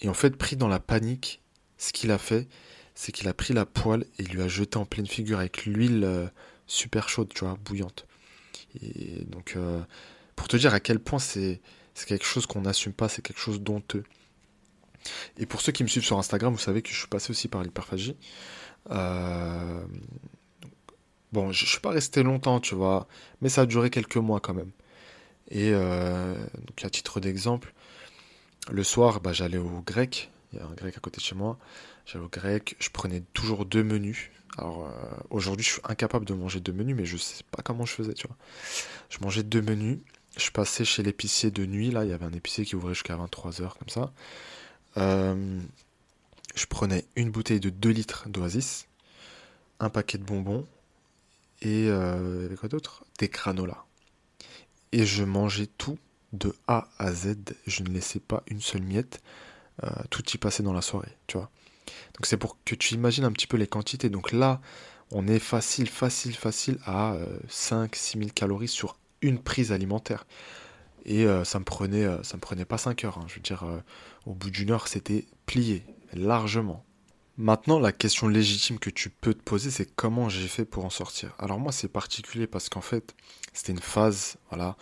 Et 0.01 0.09
en 0.09 0.13
fait, 0.13 0.35
pris 0.37 0.55
dans 0.55 0.67
la 0.67 0.79
panique, 0.79 1.41
ce 1.79 1.91
qu'il 1.91 2.11
a 2.11 2.19
fait, 2.19 2.47
c'est 2.93 3.11
qu'il 3.11 3.27
a 3.27 3.33
pris 3.33 3.53
la 3.53 3.65
poêle 3.65 4.05
et 4.19 4.23
il 4.23 4.29
lui 4.29 4.43
a 4.43 4.47
jeté 4.47 4.77
en 4.77 4.85
pleine 4.85 5.07
figure 5.07 5.39
avec 5.39 5.65
l'huile 5.65 6.29
super 6.67 7.09
chaude, 7.09 7.29
tu 7.33 7.45
vois, 7.45 7.57
bouillante. 7.65 8.05
Et 8.81 9.23
donc, 9.25 9.53
euh, 9.55 9.81
pour 10.35 10.47
te 10.47 10.57
dire 10.57 10.73
à 10.73 10.79
quel 10.79 10.99
point 10.99 11.19
c'est 11.19 11.61
quelque 12.05 12.25
chose 12.25 12.45
qu'on 12.45 12.61
n'assume 12.61 12.93
pas, 12.93 13.09
c'est 13.09 13.21
quelque 13.21 13.39
chose 13.39 13.61
d'honteux. 13.61 14.03
Et 15.37 15.45
pour 15.45 15.61
ceux 15.61 15.71
qui 15.71 15.83
me 15.83 15.87
suivent 15.87 16.03
sur 16.05 16.19
Instagram, 16.19 16.53
vous 16.53 16.59
savez 16.59 16.81
que 16.81 16.89
je 16.89 16.97
suis 16.97 17.07
passé 17.07 17.31
aussi 17.31 17.47
par 17.47 17.63
l'hyperphagie. 17.63 18.17
Euh, 18.91 19.83
bon, 21.31 21.51
je, 21.51 21.63
ne 21.63 21.67
suis 21.69 21.79
pas 21.79 21.91
resté 21.91 22.23
longtemps, 22.23 22.59
tu 22.59 22.75
vois, 22.75 23.07
mais 23.41 23.49
ça 23.49 23.61
a 23.61 23.65
duré 23.65 23.89
quelques 23.89 24.17
mois 24.17 24.39
quand 24.39 24.53
même. 24.53 24.71
Et 25.49 25.71
euh, 25.73 26.35
donc, 26.65 26.83
à 26.83 26.89
titre 26.89 27.19
d'exemple, 27.19 27.73
le 28.69 28.83
soir, 28.83 29.21
bah, 29.21 29.33
j'allais 29.33 29.57
au 29.57 29.81
grec. 29.85 30.29
Il 30.53 30.59
y 30.59 30.61
a 30.61 30.65
un 30.65 30.73
grec 30.73 30.95
à 30.97 30.99
côté 30.99 31.17
de 31.17 31.23
chez 31.23 31.35
moi. 31.35 31.57
J'allais 32.05 32.25
au 32.25 32.29
grec. 32.29 32.75
Je 32.79 32.89
prenais 32.89 33.23
toujours 33.33 33.65
deux 33.65 33.83
menus. 33.83 34.29
Alors 34.57 34.87
euh, 34.87 35.15
aujourd'hui, 35.29 35.63
je 35.63 35.71
suis 35.73 35.81
incapable 35.83 36.25
de 36.25 36.33
manger 36.33 36.59
deux 36.59 36.73
menus, 36.73 36.95
mais 36.95 37.05
je 37.05 37.17
sais 37.17 37.43
pas 37.51 37.61
comment 37.61 37.85
je 37.85 37.93
faisais, 37.93 38.13
tu 38.13 38.27
vois. 38.27 38.37
Je 39.09 39.19
mangeais 39.21 39.43
deux 39.43 39.61
menus. 39.61 39.99
Je 40.37 40.51
passais 40.51 40.85
chez 40.85 41.03
l'épicier 41.03 41.49
de 41.49 41.65
nuit, 41.65 41.89
là, 41.89 42.05
il 42.05 42.11
y 42.11 42.13
avait 42.13 42.25
un 42.25 42.33
épicier 42.33 42.63
qui 42.63 42.75
ouvrait 42.75 42.93
jusqu'à 42.93 43.15
23h, 43.15 43.77
comme 43.77 43.89
ça. 43.89 44.11
Euh, 44.97 45.59
je 46.55 46.65
prenais 46.67 47.05
une 47.15 47.31
bouteille 47.31 47.59
de 47.59 47.69
2 47.69 47.89
litres 47.89 48.29
d'Oasis, 48.29 48.87
un 49.79 49.89
paquet 49.89 50.19
de 50.19 50.23
bonbons, 50.23 50.65
et 51.61 51.87
euh, 51.89 52.55
quoi 52.55 52.69
d'autre? 52.69 53.03
Des 53.19 53.27
granolas. 53.29 53.85
Et 54.91 55.05
je 55.05 55.23
mangeais 55.23 55.67
tout 55.67 55.97
de 56.33 56.53
A 56.67 56.87
à 56.97 57.11
Z. 57.11 57.35
Je 57.65 57.83
ne 57.83 57.89
laissais 57.89 58.19
pas 58.19 58.43
une 58.47 58.61
seule 58.61 58.83
miette. 58.83 59.21
Euh, 59.83 59.89
tout 60.09 60.23
y 60.33 60.37
passait 60.37 60.63
dans 60.63 60.73
la 60.73 60.81
soirée, 60.81 61.15
tu 61.27 61.37
vois. 61.37 61.49
Donc 62.15 62.25
c'est 62.25 62.37
pour 62.37 62.57
que 62.65 62.75
tu 62.75 62.95
imagines 62.95 63.23
un 63.23 63.31
petit 63.31 63.47
peu 63.47 63.57
les 63.57 63.67
quantités. 63.67 64.09
Donc 64.09 64.31
là, 64.31 64.61
on 65.11 65.27
est 65.27 65.39
facile, 65.39 65.89
facile, 65.89 66.35
facile 66.35 66.79
à 66.85 67.15
5-6 67.47 68.17
euh, 68.17 68.19
000 68.19 68.29
calories 68.33 68.67
sur 68.67 68.97
une 69.21 69.39
prise 69.39 69.71
alimentaire. 69.71 70.25
Et 71.05 71.25
euh, 71.25 71.43
ça 71.43 71.59
me 71.59 71.63
prenait, 71.63 72.05
ça 72.23 72.37
me 72.37 72.41
prenait 72.41 72.65
pas 72.65 72.77
5 72.77 73.05
heures. 73.05 73.17
Hein. 73.19 73.25
Je 73.27 73.35
veux 73.35 73.41
dire, 73.41 73.65
au 74.25 74.33
bout 74.33 74.49
d'une 74.49 74.71
heure, 74.71 74.87
c'était 74.87 75.25
plié, 75.45 75.85
largement. 76.13 76.83
Maintenant, 77.37 77.79
la 77.79 77.91
question 77.91 78.27
légitime 78.27 78.79
que 78.79 78.89
tu 78.89 79.09
peux 79.09 79.33
te 79.33 79.41
poser, 79.43 79.69
c'est 79.69 79.85
comment 79.95 80.27
j'ai 80.27 80.47
fait 80.47 80.65
pour 80.65 80.85
en 80.85 80.89
sortir. 80.89 81.35
Alors 81.37 81.59
moi, 81.59 81.71
c'est 81.71 81.87
particulier 81.87 82.47
parce 82.47 82.67
qu'en 82.69 82.81
fait, 82.81 83.15
c'était 83.53 83.73
une 83.73 83.79
phase, 83.79 84.37
voilà. 84.49 84.75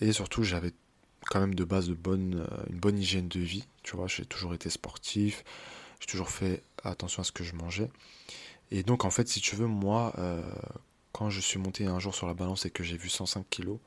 et 0.00 0.12
surtout, 0.12 0.42
j'avais 0.42 0.72
quand 1.28 1.40
même 1.40 1.54
de 1.54 1.64
base 1.64 1.88
de 1.88 1.94
bonne, 1.94 2.40
euh, 2.40 2.64
une 2.70 2.78
bonne 2.78 2.98
hygiène 2.98 3.28
de 3.28 3.40
vie. 3.40 3.66
Tu 3.82 3.96
vois, 3.96 4.06
j'ai 4.06 4.24
toujours 4.24 4.54
été 4.54 4.70
sportif, 4.70 5.44
j'ai 6.00 6.06
toujours 6.06 6.30
fait 6.30 6.62
attention 6.84 7.22
à 7.22 7.24
ce 7.24 7.32
que 7.32 7.44
je 7.44 7.54
mangeais. 7.54 7.90
Et 8.70 8.82
donc, 8.82 9.04
en 9.04 9.10
fait, 9.10 9.28
si 9.28 9.40
tu 9.40 9.56
veux, 9.56 9.66
moi, 9.66 10.12
euh, 10.18 10.42
quand 11.12 11.30
je 11.30 11.40
suis 11.40 11.58
monté 11.58 11.86
un 11.86 11.98
jour 11.98 12.14
sur 12.14 12.26
la 12.26 12.34
balance 12.34 12.66
et 12.66 12.70
que 12.70 12.84
j'ai 12.84 12.96
vu 12.96 13.08
105 13.08 13.48
kilos, 13.50 13.78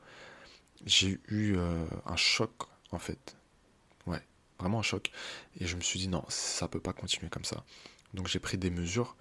j'ai 0.86 1.20
eu 1.28 1.56
euh, 1.56 1.84
un 2.06 2.16
choc, 2.16 2.52
en 2.92 2.98
fait. 2.98 3.36
Vraiment 4.58 4.80
un 4.80 4.82
choc. 4.82 5.10
Et 5.60 5.66
je 5.66 5.76
me 5.76 5.80
suis 5.80 5.98
dit, 5.98 6.08
non, 6.08 6.24
ça 6.28 6.68
peut 6.68 6.80
pas 6.80 6.92
continuer 6.92 7.28
comme 7.28 7.44
ça. 7.44 7.64
Donc, 8.14 8.28
j'ai 8.28 8.38
pris 8.38 8.58
des 8.58 8.70
mesures. 8.70 9.16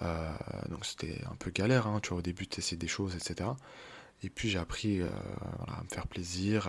donc, 0.00 0.84
c'était 0.84 1.22
un 1.30 1.36
peu 1.36 1.50
galère, 1.50 1.86
hein, 1.86 2.00
tu 2.02 2.10
vois, 2.10 2.18
au 2.18 2.22
début, 2.22 2.46
tu 2.46 2.60
essaies 2.60 2.76
des 2.76 2.88
choses, 2.88 3.14
etc. 3.14 3.50
Et 4.22 4.30
puis, 4.30 4.50
j'ai 4.50 4.58
appris 4.58 5.02
à 5.02 5.82
me 5.82 5.88
faire 5.88 6.06
plaisir, 6.06 6.68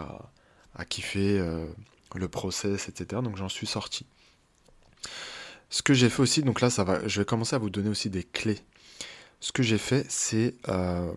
à 0.76 0.86
kiffer 0.86 1.40
euh, 1.40 1.66
le 2.14 2.28
process, 2.28 2.90
etc. 2.90 3.22
Donc 3.22 3.38
j'en 3.38 3.50
suis 3.50 3.68
sorti. 3.68 4.06
Ce 5.70 5.82
que 5.82 5.94
j'ai 5.94 6.10
fait 6.10 6.22
aussi, 6.22 6.44
donc 6.44 6.62
là 6.62 6.70
ça 6.70 6.84
va, 6.84 7.06
je 7.08 7.22
vais 7.22 7.26
commencer 7.26 7.56
à 7.56 7.60
vous 7.60 7.70
donner 7.70 7.90
aussi 7.90 8.10
des 8.10 8.24
clés. 8.24 8.60
Ce 9.40 9.52
que 9.52 9.64
j'ai 9.64 9.78
fait, 9.78 10.06
c'est 10.10 10.56
euh, 10.70 11.12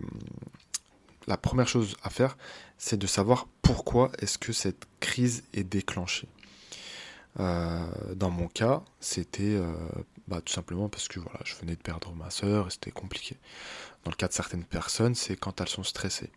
la 1.27 1.37
première 1.37 1.69
chose 1.69 1.97
à 2.03 2.11
faire, 2.11 2.37
c'est 2.79 2.97
de 2.97 3.07
savoir 3.07 3.47
pourquoi 3.63 4.11
est-ce 4.19 4.39
que 4.39 4.53
cette 4.53 4.87
crise 5.01 5.45
est 5.53 5.65
déclenchée. 5.65 6.29
Euh, 7.39 8.15
dans 8.15 8.31
mon 8.31 8.49
cas, 8.49 8.83
c'était 9.01 9.61
bah, 10.27 10.41
tout 10.41 10.53
simplement 10.53 10.89
parce 10.89 11.09
que 11.09 11.21
voilà, 11.21 11.41
je 11.45 11.55
venais 11.57 11.77
de 11.77 11.83
perdre 11.83 12.13
ma 12.15 12.31
soeur 12.31 12.67
et 12.67 12.71
c'était 12.71 12.91
compliqué. 12.91 13.37
Dans 14.05 14.11
le 14.11 14.17
cas 14.17 14.29
de 14.29 14.33
certaines 14.33 14.65
personnes, 14.65 15.15
c'est 15.15 15.37
quand 15.37 15.61
elles 15.61 15.69
sont 15.69 15.85
stressées, 15.85 16.31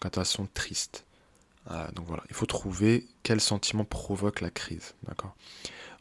quand 0.00 0.18
elles 0.18 0.26
sont 0.26 0.48
tristes, 0.52 1.04
euh, 1.70 1.90
donc 1.92 2.06
voilà, 2.06 2.24
il 2.28 2.34
faut 2.34 2.46
trouver 2.46 3.06
quel 3.22 3.40
sentiment 3.40 3.84
provoque 3.84 4.40
la 4.40 4.50
crise. 4.50 4.94
D'accord? 5.04 5.34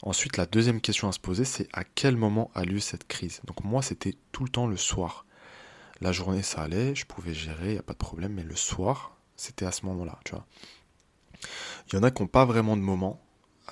Ensuite, 0.01 0.37
la 0.37 0.45
deuxième 0.45 0.81
question 0.81 1.07
à 1.07 1.11
se 1.11 1.19
poser, 1.19 1.45
c'est 1.45 1.67
à 1.73 1.83
quel 1.83 2.17
moment 2.17 2.49
a 2.55 2.63
lieu 2.63 2.79
cette 2.79 3.07
crise? 3.07 3.41
Donc 3.45 3.63
moi, 3.63 3.81
c'était 3.81 4.15
tout 4.31 4.43
le 4.43 4.49
temps 4.49 4.67
le 4.67 4.77
soir. 4.77 5.25
La 5.99 6.11
journée, 6.11 6.41
ça 6.41 6.61
allait, 6.61 6.95
je 6.95 7.05
pouvais 7.05 7.33
gérer, 7.33 7.67
il 7.67 7.73
n'y 7.73 7.79
a 7.79 7.83
pas 7.83 7.93
de 7.93 7.99
problème, 7.99 8.33
mais 8.33 8.43
le 8.43 8.55
soir, 8.55 9.15
c'était 9.35 9.65
à 9.65 9.71
ce 9.71 9.85
moment-là, 9.85 10.19
tu 10.25 10.31
vois? 10.31 10.45
Il 11.87 11.95
y 11.95 11.97
en 11.99 12.03
a 12.03 12.09
qui 12.09 12.21
n'ont 12.21 12.27
pas 12.27 12.45
vraiment 12.45 12.75
de 12.75 12.81
moment. 12.81 13.21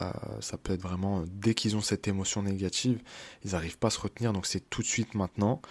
Euh, 0.01 0.11
ça 0.39 0.57
peut 0.57 0.73
être 0.73 0.81
vraiment, 0.81 1.19
euh, 1.19 1.25
dès 1.27 1.53
qu'ils 1.53 1.75
ont 1.75 1.81
cette 1.81 2.07
émotion 2.07 2.43
négative, 2.43 3.01
ils 3.43 3.51
n'arrivent 3.51 3.77
pas 3.77 3.87
à 3.87 3.91
se 3.91 3.99
retenir, 3.99 4.33
donc 4.33 4.45
c'est 4.45 4.69
tout 4.69 4.81
de 4.81 4.87
suite 4.87 5.15
maintenant. 5.15 5.61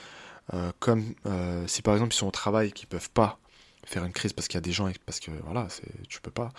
comme 0.79 1.15
si 1.67 1.83
par 1.83 1.95
exemple 1.95 2.15
ils 2.15 2.17
sont 2.17 2.27
au 2.27 2.31
travail 2.31 2.69
et 2.69 2.73
qu'ils 2.73 2.87
ne 2.87 2.91
peuvent 2.91 3.11
pas 3.11 3.39
faire 3.85 4.05
une 4.05 4.13
crise 4.13 4.33
parce 4.33 4.49
qu'il 4.49 4.57
y 4.57 4.59
a 4.59 4.63
des 4.63 4.73
gens, 4.73 4.91
parce 5.07 5.21
que 5.21 5.31
voilà, 5.45 5.67
tu 6.09 6.21
peux 6.21 6.31
pas. 6.31 6.51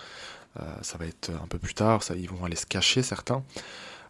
Euh, 0.58 0.74
ça 0.82 0.98
va 0.98 1.06
être 1.06 1.30
un 1.30 1.46
peu 1.46 1.58
plus 1.58 1.74
tard, 1.74 2.02
ils 2.16 2.28
vont 2.28 2.44
aller 2.44 2.56
se 2.56 2.66
cacher 2.66 3.02
certains. 3.02 3.44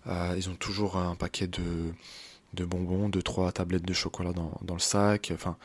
Euh, 0.06 0.34
ils 0.36 0.48
ont 0.48 0.54
toujours 0.54 0.96
un 0.96 1.14
paquet 1.14 1.46
de, 1.46 2.64
bonbons, 2.64 3.08
de 3.08 3.20
trois 3.20 3.52
tablettes 3.52 3.84
de 3.84 3.92
chocolat 3.92 4.32
dans, 4.32 4.74
le 4.74 4.80
sac. 4.80 5.30
Enfin, 5.34 5.56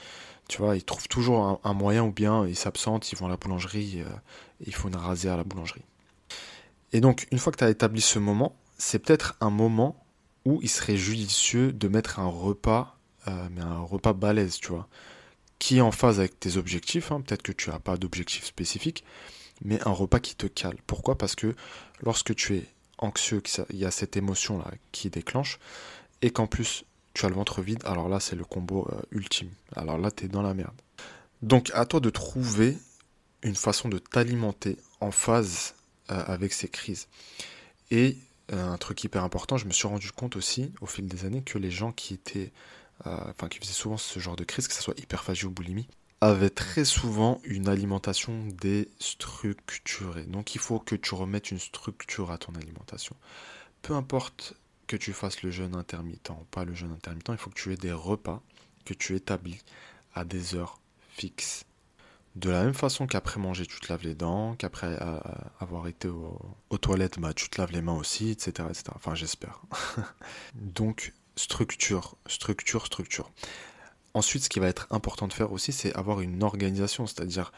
tu 0.49 0.57
vois, 0.57 0.75
ils 0.75 0.83
trouvent 0.83 1.07
toujours 1.07 1.61
un, 1.63 1.73
moyen 1.73 2.03
ou 2.03 2.11
bien 2.11 2.45
ils 2.45 2.55
s'absentent, 2.55 3.11
ils 3.11 3.17
vont 3.17 3.27
à 3.27 3.29
la 3.29 3.37
boulangerie, 3.37 4.01
euh, 4.01 4.09
il 4.65 4.73
faut 4.75 4.89
une 4.89 4.97
rasée 4.97 5.29
à 5.29 5.37
la 5.37 5.43
boulangerie. 5.43 5.83
Et 6.95 7.01
donc, 7.01 7.27
une 7.31 7.39
fois 7.39 7.51
que 7.51 7.57
tu 7.57 7.63
as 7.65 7.69
établi 7.69 7.99
ce 7.99 8.19
moment, 8.19 8.55
c'est 8.77 8.99
peut-être 8.99 9.35
un 9.41 9.49
moment 9.49 10.05
où 10.45 10.59
il 10.61 10.69
serait 10.69 10.95
judicieux 10.95 11.73
de 11.73 11.87
mettre 11.89 12.19
un 12.19 12.27
repas, 12.27 12.97
mais 13.27 13.61
un 13.61 13.81
repas 13.81 14.13
balèze, 14.13 14.59
tu 14.59 14.69
vois 14.69 14.87
qui 15.59 15.77
est 15.77 15.81
en 15.81 15.91
phase 15.91 16.19
avec 16.19 16.39
tes 16.39 16.57
objectifs. 16.57 17.11
Hein. 17.11 17.21
Peut-être 17.21 17.41
que 17.41 17.51
tu 17.51 17.69
n'as 17.69 17.79
pas 17.79 17.97
d'objectif 17.97 18.45
spécifique, 18.45 19.03
mais 19.63 19.79
un 19.87 19.91
repas 19.91 20.19
qui 20.19 20.35
te 20.35 20.47
cale. 20.47 20.77
Pourquoi? 20.87 21.17
Parce 21.17 21.35
que 21.35 21.55
lorsque 22.01 22.35
tu 22.35 22.57
es 22.57 22.65
anxieux, 22.97 23.41
il 23.69 23.77
y 23.77 23.85
a 23.85 23.91
cette 23.91 24.17
émotion-là 24.17 24.71
qui 24.91 25.09
déclenche, 25.09 25.59
et 26.21 26.31
qu'en 26.31 26.47
plus 26.47 26.85
tu 27.13 27.25
as 27.25 27.29
le 27.29 27.35
ventre 27.35 27.61
vide, 27.61 27.81
alors 27.85 28.09
là 28.09 28.19
c'est 28.19 28.35
le 28.35 28.43
combo 28.43 28.87
euh, 28.91 29.01
ultime. 29.11 29.49
Alors 29.75 29.97
là 29.97 30.11
tu 30.11 30.25
es 30.25 30.27
dans 30.27 30.41
la 30.41 30.53
merde. 30.53 30.75
Donc 31.41 31.71
à 31.73 31.85
toi 31.85 31.99
de 31.99 32.09
trouver 32.09 32.77
une 33.41 33.55
façon 33.55 33.89
de 33.89 33.99
t'alimenter 33.99 34.77
en 34.99 35.11
phase 35.11 35.73
euh, 35.73 35.74
avec 36.07 36.53
ces 36.53 36.67
crises. 36.67 37.07
Et 37.91 38.17
euh, 38.53 38.63
un 38.67 38.77
truc 38.77 39.03
hyper 39.03 39.23
important, 39.23 39.57
je 39.57 39.65
me 39.65 39.71
suis 39.71 39.87
rendu 39.87 40.11
compte 40.11 40.35
aussi 40.35 40.71
au 40.81 40.85
fil 40.85 41.07
des 41.07 41.25
années 41.25 41.41
que 41.41 41.57
les 41.57 41.71
gens 41.71 41.91
qui 41.91 42.13
étaient 42.13 42.51
euh, 43.07 43.17
enfin 43.29 43.49
qui 43.49 43.59
faisait 43.59 43.73
souvent 43.73 43.97
ce 43.97 44.19
genre 44.19 44.35
de 44.35 44.43
crise, 44.43 44.67
que 44.67 44.73
ce 44.73 44.81
soit 44.81 44.97
hyperphagie 44.99 45.45
ou 45.45 45.51
boulimie, 45.51 45.87
avait 46.21 46.49
très 46.49 46.85
souvent 46.85 47.41
une 47.43 47.67
alimentation 47.67 48.45
déstructurée. 48.61 50.23
Donc 50.23 50.55
il 50.55 50.61
faut 50.61 50.79
que 50.79 50.95
tu 50.95 51.13
remettes 51.15 51.51
une 51.51 51.59
structure 51.59 52.31
à 52.31 52.37
ton 52.37 52.53
alimentation. 52.55 53.15
Peu 53.81 53.93
importe 53.93 54.53
que 54.87 54.95
tu 54.95 55.13
fasses 55.13 55.41
le 55.41 55.51
jeûne 55.51 55.75
intermittent 55.75 56.29
ou 56.29 56.45
pas 56.51 56.65
le 56.65 56.73
jeûne 56.73 56.91
intermittent, 56.91 57.29
il 57.29 57.37
faut 57.37 57.49
que 57.49 57.59
tu 57.59 57.73
aies 57.73 57.77
des 57.77 57.91
repas 57.91 58.41
que 58.85 58.93
tu 58.93 59.15
établis 59.15 59.59
à 60.13 60.23
des 60.23 60.55
heures 60.55 60.79
fixes. 61.09 61.65
De 62.35 62.49
la 62.49 62.63
même 62.63 62.73
façon 62.73 63.07
qu'après 63.07 63.39
manger, 63.39 63.65
tu 63.65 63.79
te 63.79 63.91
laves 63.91 64.03
les 64.03 64.15
dents, 64.15 64.55
qu'après 64.55 64.97
euh, 65.01 65.19
avoir 65.59 65.87
été 65.87 66.09
aux 66.09 66.77
toilettes, 66.77 67.17
bah, 67.17 67.33
tu 67.33 67.49
te 67.49 67.61
laves 67.61 67.71
les 67.71 67.81
mains 67.81 67.95
aussi, 67.95 68.29
etc. 68.29 68.67
etc. 68.69 68.83
Enfin, 68.93 69.15
j'espère. 69.15 69.61
Donc, 70.53 71.13
structure, 71.37 72.15
structure, 72.27 72.85
structure. 72.85 73.31
Ensuite, 74.13 74.43
ce 74.43 74.49
qui 74.49 74.59
va 74.59 74.67
être 74.67 74.87
important 74.91 75.27
de 75.27 75.33
faire 75.33 75.51
aussi, 75.51 75.71
c'est 75.71 75.93
avoir 75.95 76.21
une 76.21 76.43
organisation, 76.43 77.07
c'est-à-dire 77.07 77.53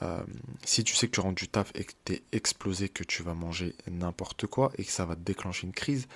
euh, 0.00 0.22
si 0.64 0.84
tu 0.84 0.94
sais 0.94 1.06
que 1.06 1.12
tu 1.12 1.20
rentres 1.20 1.40
du 1.40 1.48
taf 1.48 1.70
et 1.74 1.84
que 1.84 1.92
tu 2.04 2.14
es 2.14 2.22
explosé, 2.32 2.88
que 2.88 3.04
tu 3.04 3.22
vas 3.22 3.34
manger 3.34 3.74
n'importe 3.90 4.46
quoi 4.46 4.72
et 4.78 4.84
que 4.84 4.90
ça 4.90 5.04
va 5.04 5.14
te 5.14 5.20
déclencher 5.20 5.66
une 5.66 5.72
crise, 5.72 6.08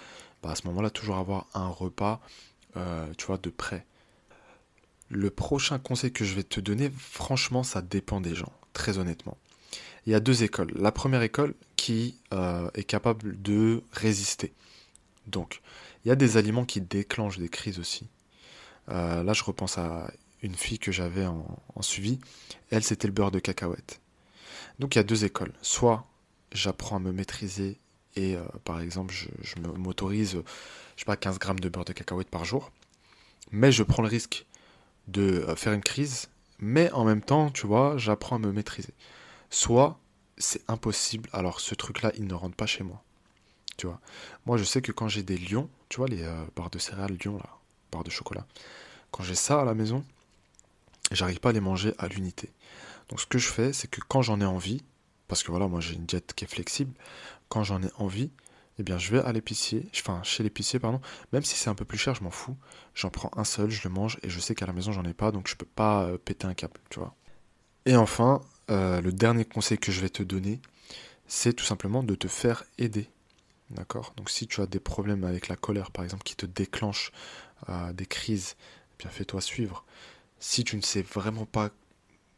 bah 0.43 0.51
à 0.51 0.55
ce 0.55 0.67
moment-là, 0.69 0.91
toujours 0.91 1.17
avoir 1.17 1.47
un 1.55 1.69
repas, 1.69 2.21
euh, 2.77 3.07
tu 3.19 3.27
vois, 3.27 3.39
de 3.39 3.51
près. 3.51 3.85
Le 5.09 5.31
prochain 5.31 5.79
conseil 5.79 6.13
que 6.13 6.25
je 6.25 6.35
vais 6.35 6.43
te 6.43 6.61
donner, 6.61 6.91
franchement, 6.97 7.63
ça 7.63 7.81
dépend 7.81 8.21
des 8.21 8.35
gens, 8.35 8.53
très 8.73 8.99
honnêtement. 8.99 9.37
Il 10.07 10.13
y 10.13 10.15
a 10.15 10.21
deux 10.21 10.43
écoles. 10.43 10.73
La 10.75 10.93
première 10.93 11.23
école 11.23 11.55
qui 11.77 12.17
euh, 12.33 12.71
est 12.75 12.85
capable 12.85 13.41
de 13.41 13.83
résister. 13.93 14.53
Donc, 15.27 15.61
il 16.05 16.09
y 16.09 16.11
a 16.11 16.17
des 16.17 16.37
aliments 16.37 16.65
qui 16.65 16.81
déclenchent 16.81 17.39
des 17.39 17.49
crises 17.49 17.79
aussi. 17.79 18.09
Euh, 18.89 19.23
là, 19.23 19.33
je 19.33 19.43
repense 19.43 19.79
à 19.79 20.11
une 20.43 20.55
fille 20.55 20.79
que 20.79 20.93
j'avais 20.93 21.27
en, 21.27 21.83
suivi. 21.83 22.19
Elle, 22.71 22.85
c'était 22.85 23.09
le 23.09 23.13
beurre 23.13 23.33
de 23.33 23.41
cacahuète. 23.41 24.01
Donc, 24.79 24.95
il 24.95 24.99
y 24.99 25.01
a 25.01 25.05
deux 25.05 25.25
écoles. 25.25 25.53
Soit 25.63 26.07
j'apprends 26.53 26.97
à 26.97 27.01
me 27.01 27.13
maîtriser 27.13 27.79
et, 28.15 28.37
euh, 28.37 28.45
par 28.65 28.81
exemple, 28.81 29.13
je, 29.13 29.29
je 29.43 29.57
m'autorise, 29.61 30.43
je 30.97 31.01
sais 31.01 31.05
pas, 31.05 31.17
15 31.17 31.39
grammes 31.39 31.61
de 31.61 31.69
beurre 31.69 31.85
de 31.85 31.93
cacahuète 31.93 32.31
par 32.31 32.45
jour. 32.45 32.71
Mais 33.51 33.73
je 33.73 33.83
prends 33.83 34.03
le 34.03 34.09
risque 34.09 34.47
de 35.09 35.47
faire 35.57 35.73
une 35.73 35.83
crise. 35.83 36.29
Mais 36.59 36.91
en 36.93 37.05
même 37.05 37.21
temps, 37.21 37.51
tu 37.51 37.67
vois, 37.67 37.97
j'apprends 37.99 38.37
à 38.37 38.39
me 38.39 38.53
maîtriser. 38.53 38.95
Soit 39.51 39.99
c'est 40.39 40.63
impossible, 40.69 41.29
alors 41.33 41.61
ce 41.61 41.75
truc-là, 41.75 42.13
il 42.17 42.27
ne 42.27 42.35
rentre 42.35 42.57
pas 42.57 42.67
chez 42.67 42.85
moi. 42.85 43.03
Tu 43.77 43.87
vois. 43.87 44.01
Moi, 44.47 44.57
je 44.57 44.65
sais 44.65 44.81
que 44.83 44.93
quand 44.93 45.09
j'ai 45.09 45.23
des 45.23 45.37
lions, 45.37 45.69
tu 45.89 45.99
vois, 45.99 46.09
les 46.09 46.23
euh, 46.23 46.45
barres 46.55 46.71
de 46.71 46.79
céréales 46.79 47.17
lions, 47.25 47.37
là, 47.37 47.51
barres 47.93 48.05
de 48.05 48.11
chocolat, 48.11 48.47
quand 49.11 49.23
j'ai 49.23 49.35
ça 49.35 49.61
à 49.61 49.65
la 49.65 49.75
maison, 49.75 50.05
j'arrive 51.13 51.41
pas 51.41 51.51
à 51.51 51.53
les 51.53 51.61
manger 51.61 51.95
à 51.99 52.09
l'unité. 52.09 52.51
Donc, 53.09 53.21
ce 53.21 53.27
que 53.27 53.39
je 53.39 53.49
fais, 53.49 53.73
c'est 53.73 53.89
que 53.89 54.01
quand 54.09 54.23
j'en 54.23 54.41
ai 54.41 54.47
envie, 54.47 54.83
parce 55.29 55.43
que 55.43 55.51
voilà, 55.51 55.69
moi 55.69 55.81
j'ai 55.81 55.95
une 55.95 56.07
diète 56.07 56.33
qui 56.35 56.45
est 56.45 56.49
flexible, 56.49 56.93
quand 57.49 57.65
j'en 57.65 57.83
ai 57.83 57.91
envie, 57.99 58.31
eh 58.79 58.83
bien, 58.83 58.99
je 58.99 59.11
vais 59.11 59.21
à 59.21 59.33
l'épicier, 59.33 59.89
enfin, 59.95 60.23
chez 60.23 60.43
l'épicier, 60.43 60.79
pardon, 60.79 61.01
même 61.33 61.43
si 61.43 61.57
c'est 61.57 61.71
un 61.71 61.75
peu 61.75 61.85
plus 61.85 61.99
cher, 61.99 62.15
je 62.15 62.23
m'en 62.23 62.31
fous. 62.31 62.57
J'en 62.95 63.11
prends 63.11 63.31
un 63.37 63.45
seul, 63.45 63.71
je 63.71 63.83
le 63.85 63.91
mange, 63.91 64.19
et 64.23 64.29
je 64.29 64.39
sais 64.39 64.55
qu'à 64.55 64.67
la 64.67 64.73
maison, 64.73 64.93
j'en 64.93 65.05
ai 65.05 65.15
pas, 65.15 65.33
donc 65.33 65.49
je 65.49 65.57
peux 65.57 65.67
pas 65.67 66.05
euh, 66.05 66.19
péter 66.19 66.47
un 66.47 66.55
câble, 66.55 66.79
tu 66.91 66.99
vois. 66.99 67.15
Et 67.87 67.97
enfin, 67.97 68.43
euh, 68.71 69.01
le 69.01 69.13
dernier 69.13 69.45
conseil 69.45 69.79
que 69.79 69.93
je 69.93 70.01
vais 70.01 70.09
te 70.09 70.23
donner, 70.23 70.61
c'est 71.27 71.53
tout 71.53 71.65
simplement 71.65 72.03
de 72.03 72.15
te 72.15 72.29
faire 72.29 72.65
aider. 72.79 73.09
D'accord? 73.71 74.13
Donc 74.17 74.31
si 74.31 74.47
tu 74.47 74.61
as 74.61 74.67
des 74.67 74.79
problèmes 74.79 75.25
avec 75.25 75.49
la 75.49 75.57
colère, 75.57 75.91
par 75.91 76.05
exemple, 76.05 76.23
qui 76.23 76.37
te 76.37 76.47
déclenche 76.47 77.13
euh, 77.69 77.93
des 77.93 78.07
crises, 78.07 78.57
eh 78.93 79.03
bien 79.03 79.11
fais-toi 79.11 79.41
suivre. 79.41 79.85
Si 80.39 80.65
tu 80.65 80.77
ne 80.77 80.83
sais 80.83 81.03
vraiment 81.03 81.47
pas 81.47 81.71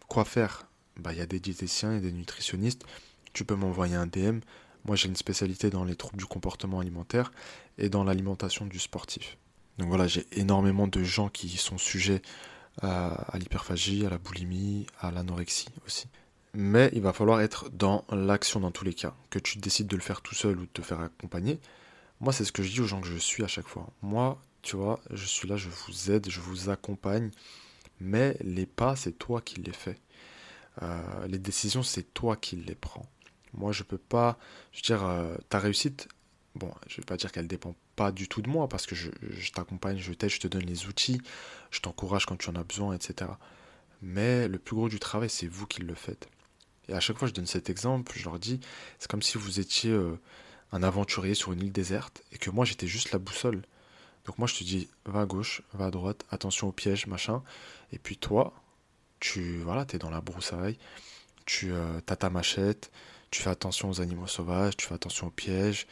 quoi 0.08 0.24
faire, 0.24 0.68
bah, 0.96 1.12
il 1.12 1.18
y 1.18 1.22
a 1.22 1.26
des 1.26 1.40
diététiciens 1.40 1.96
et 1.96 2.00
des 2.00 2.12
nutritionnistes. 2.12 2.84
Tu 3.32 3.44
peux 3.44 3.54
m'envoyer 3.54 3.94
un 3.94 4.06
DM. 4.06 4.40
Moi, 4.88 4.96
j'ai 4.96 5.08
une 5.08 5.16
spécialité 5.16 5.68
dans 5.68 5.84
les 5.84 5.96
troubles 5.96 6.16
du 6.16 6.24
comportement 6.24 6.80
alimentaire 6.80 7.30
et 7.76 7.90
dans 7.90 8.04
l'alimentation 8.04 8.64
du 8.64 8.78
sportif. 8.78 9.36
Donc 9.76 9.88
voilà, 9.88 10.06
j'ai 10.06 10.26
énormément 10.32 10.88
de 10.88 11.02
gens 11.04 11.28
qui 11.28 11.50
sont 11.58 11.76
sujets 11.76 12.22
à, 12.80 13.36
l'hyperphagie, 13.38 14.06
à 14.06 14.08
la 14.08 14.16
boulimie, 14.16 14.86
à 14.98 15.10
l'anorexie 15.10 15.68
aussi. 15.86 16.08
Mais 16.54 16.88
il 16.94 17.02
va 17.02 17.12
falloir 17.12 17.42
être 17.42 17.68
dans 17.68 18.04
l'action 18.10 18.60
dans 18.60 18.70
tous 18.70 18.84
les 18.84 18.94
cas. 18.94 19.14
Que 19.28 19.38
tu 19.38 19.58
décides 19.58 19.88
de 19.88 19.96
le 19.96 20.00
faire 20.00 20.22
tout 20.22 20.34
seul 20.34 20.58
ou 20.58 20.62
de 20.62 20.70
te 20.72 20.80
faire 20.80 21.00
accompagner. 21.00 21.60
Moi, 22.20 22.32
c'est 22.32 22.46
ce 22.46 22.52
que 22.52 22.62
je 22.62 22.70
dis 22.70 22.80
aux 22.80 22.86
gens 22.86 23.02
que 23.02 23.08
je 23.08 23.18
suis 23.18 23.44
à 23.44 23.48
chaque 23.48 23.68
fois. 23.68 23.90
Moi, 24.00 24.40
tu 24.62 24.76
vois, 24.76 25.00
je 25.10 25.26
suis 25.26 25.46
là, 25.46 25.56
je 25.56 25.68
vous 25.68 26.10
aide, 26.10 26.30
je 26.30 26.40
vous 26.40 26.70
accompagne. 26.70 27.30
Mais 28.00 28.38
les 28.40 28.64
pas, 28.64 28.96
c'est 28.96 29.12
toi 29.12 29.42
qui 29.42 29.60
les 29.60 29.72
fais. 29.72 29.98
Euh, 30.82 31.26
les 31.26 31.38
décisions, 31.38 31.82
c'est 31.82 32.14
toi 32.14 32.36
qui 32.36 32.56
les 32.56 32.74
prends. 32.74 33.06
Moi, 33.54 33.72
je 33.72 33.82
peux 33.82 33.98
pas. 33.98 34.38
Je 34.72 34.78
veux 34.78 34.96
dire, 34.96 35.06
euh, 35.06 35.36
ta 35.48 35.58
réussite, 35.58 36.08
bon, 36.54 36.72
je 36.86 36.96
vais 36.98 37.04
pas 37.04 37.16
dire 37.16 37.32
qu'elle 37.32 37.46
dépend 37.46 37.74
pas 37.96 38.12
du 38.12 38.28
tout 38.28 38.42
de 38.42 38.48
moi, 38.48 38.68
parce 38.68 38.86
que 38.86 38.94
je, 38.94 39.10
t'accompagne, 39.52 39.98
je 39.98 40.12
t'aide, 40.12 40.30
je 40.30 40.40
te 40.40 40.48
donne 40.48 40.62
les 40.62 40.86
outils, 40.86 41.20
je 41.70 41.80
t'encourage 41.80 42.26
quand 42.26 42.36
tu 42.36 42.48
en 42.50 42.54
as 42.54 42.64
besoin, 42.64 42.94
etc. 42.94 43.30
Mais 44.02 44.48
le 44.48 44.58
plus 44.58 44.76
gros 44.76 44.88
du 44.88 45.00
travail, 45.00 45.30
c'est 45.30 45.48
vous 45.48 45.66
qui 45.66 45.82
le 45.82 45.94
faites. 45.94 46.28
Et 46.88 46.94
à 46.94 47.00
chaque 47.00 47.18
fois, 47.18 47.28
je 47.28 47.34
donne 47.34 47.46
cet 47.46 47.68
exemple, 47.70 48.12
je 48.16 48.24
leur 48.24 48.38
dis, 48.38 48.60
c'est 48.98 49.10
comme 49.10 49.22
si 49.22 49.36
vous 49.36 49.60
étiez 49.60 49.90
euh, 49.90 50.18
un 50.72 50.82
aventurier 50.82 51.34
sur 51.34 51.52
une 51.52 51.62
île 51.62 51.72
déserte, 51.72 52.22
et 52.32 52.38
que 52.38 52.50
moi, 52.50 52.64
j'étais 52.64 52.86
juste 52.86 53.12
la 53.12 53.18
boussole. 53.18 53.62
Donc 54.26 54.38
moi, 54.38 54.46
je 54.46 54.54
te 54.54 54.64
dis, 54.64 54.88
va 55.06 55.22
à 55.22 55.26
gauche, 55.26 55.62
va 55.72 55.86
à 55.86 55.90
droite, 55.90 56.24
attention 56.30 56.68
aux 56.68 56.72
pièges, 56.72 57.06
machin. 57.06 57.42
Et 57.92 57.98
puis 57.98 58.16
toi, 58.16 58.52
tu 59.20 59.58
voilà, 59.58 59.86
es 59.92 59.98
dans 59.98 60.10
la 60.10 60.20
broussaille, 60.20 60.78
tu 61.46 61.72
euh, 61.72 62.00
as 62.06 62.16
ta 62.16 62.30
machette, 62.30 62.90
tu 63.30 63.42
fais 63.42 63.50
attention 63.50 63.90
aux 63.90 64.00
animaux 64.00 64.26
sauvages, 64.26 64.76
tu 64.76 64.86
fais 64.86 64.94
attention 64.94 65.28
aux 65.28 65.30
pièges, 65.30 65.86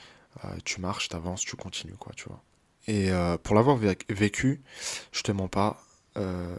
euh, 0.44 0.57
tu 0.64 0.81
marches, 0.81 1.09
tu 1.09 1.16
avances, 1.16 1.42
tu 1.42 1.57
continues, 1.57 1.96
quoi, 1.96 2.12
tu 2.14 2.25
vois. 2.29 2.42
Et 2.87 3.11
euh, 3.11 3.37
pour 3.38 3.55
l'avoir 3.55 3.77
vécu, 3.77 4.62
je 5.12 5.22
te 5.22 5.33
mens 5.33 5.49
pas, 5.49 5.83
euh, 6.16 6.57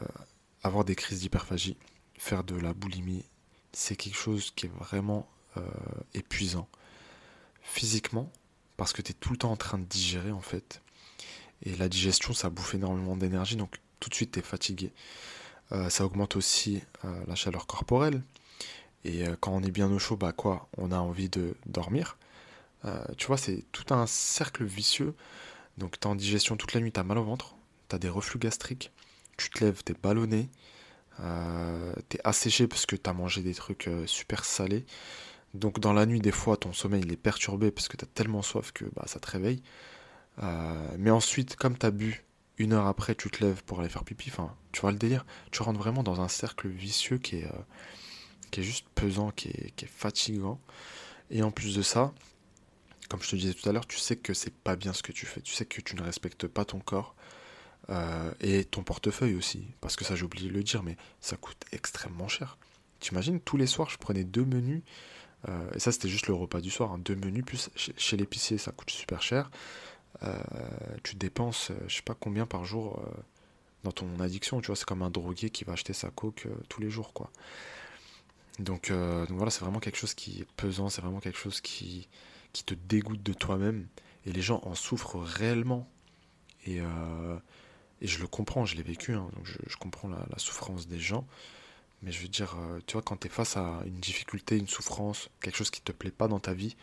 avoir 0.64 0.84
des 0.84 0.96
crises 0.96 1.22
d'hyperphagie, 1.22 1.78
faire 2.18 2.44
de 2.44 2.56
la 2.56 2.74
boulimie, 2.74 3.24
c'est 3.72 3.96
quelque 3.96 4.18
chose 4.18 4.52
qui 4.56 4.68
est 4.68 4.72
vraiment 4.80 5.28
épuisant. 6.14 6.68
Physiquement, 7.64 8.32
parce 8.76 8.94
que 8.94 9.02
tu 9.02 9.12
es 9.12 9.16
tout 9.16 9.32
le 9.32 9.38
temps 9.38 9.52
en 9.52 9.58
train 9.58 9.80
de 9.80 9.86
digérer, 9.86 10.32
en 10.32 10.42
fait. 10.42 10.84
Et 11.64 11.76
la 11.76 11.90
digestion, 11.90 12.34
ça 12.34 12.52
bouffe 12.52 12.76
énormément 12.76 13.18
d'énergie, 13.18 13.56
donc 13.56 13.78
tout 14.00 14.10
de 14.10 14.14
suite, 14.14 14.34
tu 14.34 14.40
es 14.40 14.44
fatigué. 14.44 14.92
ça 15.90 16.06
augmente 16.06 16.36
aussi 16.36 16.84
la 17.26 17.34
chaleur 17.34 17.66
corporelle. 17.66 18.22
Et 19.08 19.24
quand 19.40 19.54
on 19.54 19.64
est 19.64 19.72
bien 19.72 19.90
au 19.90 20.00
chaud, 20.00 20.18
bah 20.18 20.34
quoi, 20.34 20.68
on 20.78 20.92
a 20.92 20.98
envie 20.98 21.30
de 21.30 21.56
dormir. 21.66 22.18
Euh, 22.86 23.04
tu 23.18 23.28
vois, 23.28 23.38
c'est 23.38 23.64
tout 23.72 23.94
un 23.94 24.06
cercle 24.08 24.64
vicieux. 24.66 25.16
Donc, 25.78 26.00
tu 26.00 26.08
en 26.08 26.16
digestion 26.16 26.58
toute 26.58 26.74
la 26.74 26.82
nuit, 26.82 26.92
tu 26.92 27.00
as 27.00 27.04
mal 27.04 27.18
au 27.18 27.24
ventre, 27.24 27.56
tu 27.90 27.96
as 27.96 28.00
des 28.00 28.10
reflux 28.10 28.40
gastriques, 28.40 28.92
tu 29.38 29.50
te 29.50 29.64
lèves, 29.64 29.84
tu 29.84 29.94
es 29.94 29.96
ballonné, 30.02 30.50
euh, 31.22 31.94
tu 32.10 32.18
es 32.18 32.22
asséché 32.24 32.68
parce 32.68 32.86
que 32.86 32.96
tu 32.96 33.10
as 33.10 33.14
mangé 33.14 33.42
des 33.42 33.54
trucs 33.54 33.88
euh, 33.88 34.06
super 34.08 34.46
salés. 34.46 34.86
Donc, 35.54 35.80
dans 35.80 35.94
la 35.94 36.06
nuit, 36.06 36.20
des 36.20 36.32
fois, 36.32 36.58
ton 36.58 36.74
sommeil 36.74 37.02
il 37.04 37.12
est 37.12 37.18
perturbé 37.18 37.72
parce 37.72 37.88
que 37.88 37.98
tu 37.98 38.06
as 38.06 38.08
tellement 38.08 38.42
soif 38.42 38.72
que 38.74 38.86
bah, 38.96 39.04
ça 39.08 39.20
te 39.20 39.30
réveille. 39.30 39.62
mais 40.98 41.12
ensuite, 41.12 41.56
comme 41.56 41.78
tu 41.78 41.86
as 41.86 41.92
bu, 41.92 42.26
une 42.58 42.74
heure 42.74 42.88
après, 42.88 43.16
tu 43.16 43.30
te 43.30 43.44
lèves 43.44 43.64
pour 43.64 43.80
aller 43.80 43.90
faire 43.90 44.04
pipi. 44.04 44.30
Enfin, 44.32 44.56
tu 44.72 44.82
vois 44.82 44.92
le 44.92 44.98
délire. 44.98 45.26
Tu 45.52 45.64
rentres 45.64 45.80
vraiment 45.80 46.04
dans 46.04 46.22
un 46.22 46.28
cercle 46.28 46.68
vicieux 46.68 47.18
qui 47.18 47.38
est, 47.38 47.48
qui 48.52 48.62
est 48.62 48.64
juste 48.64 48.88
pesant, 48.96 49.32
qui 49.32 49.50
est, 49.50 49.86
fatigant. 49.86 50.60
Et 51.30 51.44
en 51.44 51.52
plus 51.52 51.76
de 51.76 51.82
ça, 51.82 52.14
comme 53.10 53.22
je 53.22 53.30
te 53.30 53.36
disais 53.36 53.54
tout 53.54 53.68
à 53.70 53.72
l'heure, 53.72 53.88
tu 53.88 53.98
sais 53.98 54.16
que 54.16 54.34
c'est 54.34 54.54
pas 54.54 54.76
bien 54.76 54.94
ce 54.94 55.04
que 55.04 55.12
tu 55.12 55.26
fais. 55.26 55.42
Tu 55.42 55.54
sais 55.54 55.66
que 55.66 55.82
tu 55.82 55.96
ne 55.96 56.02
respectes 56.02 56.48
pas 56.48 56.66
ton 56.66 56.80
corps 56.80 57.16
euh, 57.90 58.32
et 58.42 58.66
ton 58.66 58.84
portefeuille 58.84 59.36
aussi. 59.36 59.68
Parce 59.82 59.96
que 59.96 60.04
ça, 60.04 60.16
j'ai 60.16 60.24
oublié 60.24 60.50
de 60.50 60.54
le 60.54 60.64
dire, 60.64 60.84
mais 60.84 60.98
ça 61.22 61.38
coûte 61.38 61.64
extrêmement 61.72 62.28
cher. 62.28 62.58
T'imagines, 63.00 63.40
tous 63.40 63.58
les 63.58 63.68
soirs, 63.68 63.90
je 63.90 63.98
prenais 63.98 64.24
deux 64.24 64.46
menus. 64.46 64.82
Euh, 65.48 65.72
et 65.74 65.80
ça, 65.80 65.92
c'était 65.92 66.10
juste 66.10 66.28
le 66.28 66.34
repas 66.34 66.62
du 66.62 66.70
soir. 66.70 66.92
Hein, 66.92 67.00
deux 67.00 67.16
menus, 67.16 67.46
plus 67.46 67.70
chez, 67.76 68.18
l'épicier, 68.18 68.58
ça 68.58 68.72
coûte 68.72 68.90
super 68.90 69.22
cher. 69.22 69.52
Euh, 70.24 70.34
tu 71.04 71.16
dépenses, 71.16 71.72
je 71.88 71.96
sais 71.96 72.02
pas 72.02 72.16
combien 72.16 72.46
par 72.46 72.66
jour 72.66 73.02
dans 73.84 73.92
ton 73.92 74.20
addiction. 74.20 74.60
Tu 74.60 74.68
vois, 74.68 74.76
c'est 74.76 74.88
comme 74.88 75.04
un 75.04 75.12
drogué 75.12 75.50
qui 75.50 75.64
va 75.64 75.74
acheter 75.74 75.94
sa 75.94 76.10
coke 76.10 76.48
tous 76.70 76.82
les 76.82 76.90
jours, 76.90 77.14
quoi. 77.14 77.32
Donc, 78.60 78.92
donc 78.92 79.32
voilà, 79.32 79.52
c'est 79.52 79.62
vraiment 79.62 79.80
quelque 79.80 79.98
chose 79.98 80.14
qui 80.14 80.42
est 80.42 80.48
pesant. 80.58 80.90
C'est 80.90 81.02
vraiment 81.02 81.20
quelque 81.20 81.38
chose 81.38 81.62
qui 81.62 82.08
qui 82.58 82.64
te 82.64 82.74
dégoûte 82.74 83.22
de 83.22 83.34
toi-même. 83.34 83.88
Et 84.26 84.32
les 84.32 84.42
gens 84.42 84.62
en 84.64 84.74
souffrent 84.74 85.20
réellement. 85.20 85.88
Et, 86.66 86.82
euh, 86.82 87.38
et 88.02 88.08
je 88.08 88.20
le 88.20 88.28
comprends, 88.28 88.66
je 88.66 88.76
l'ai 88.76 88.84
vécu, 88.84 89.14
hein, 89.14 89.30
donc 89.36 89.46
je, 89.46 89.78
comprends 89.78 90.10
la, 90.10 90.26
souffrance 90.38 90.88
des 90.88 91.00
gens. 91.00 91.26
Mais 92.02 92.12
je 92.12 92.22
veux 92.22 92.28
dire, 92.28 92.56
euh, 92.58 92.80
tu 92.86 92.94
vois, 92.94 93.04
quand 93.04 93.18
tu 93.18 93.28
es 93.28 93.30
face 93.30 93.58
à 93.58 93.82
une 93.86 94.00
difficulté, 94.00 94.58
une 94.58 94.68
souffrance, 94.68 95.30
quelque 95.40 95.56
chose 95.56 95.70
qui 95.70 95.82
te 95.82 95.92
plaît 95.92 96.12
pas 96.12 96.28
dans 96.28 96.40
ta 96.40 96.54
vie, 96.54 96.76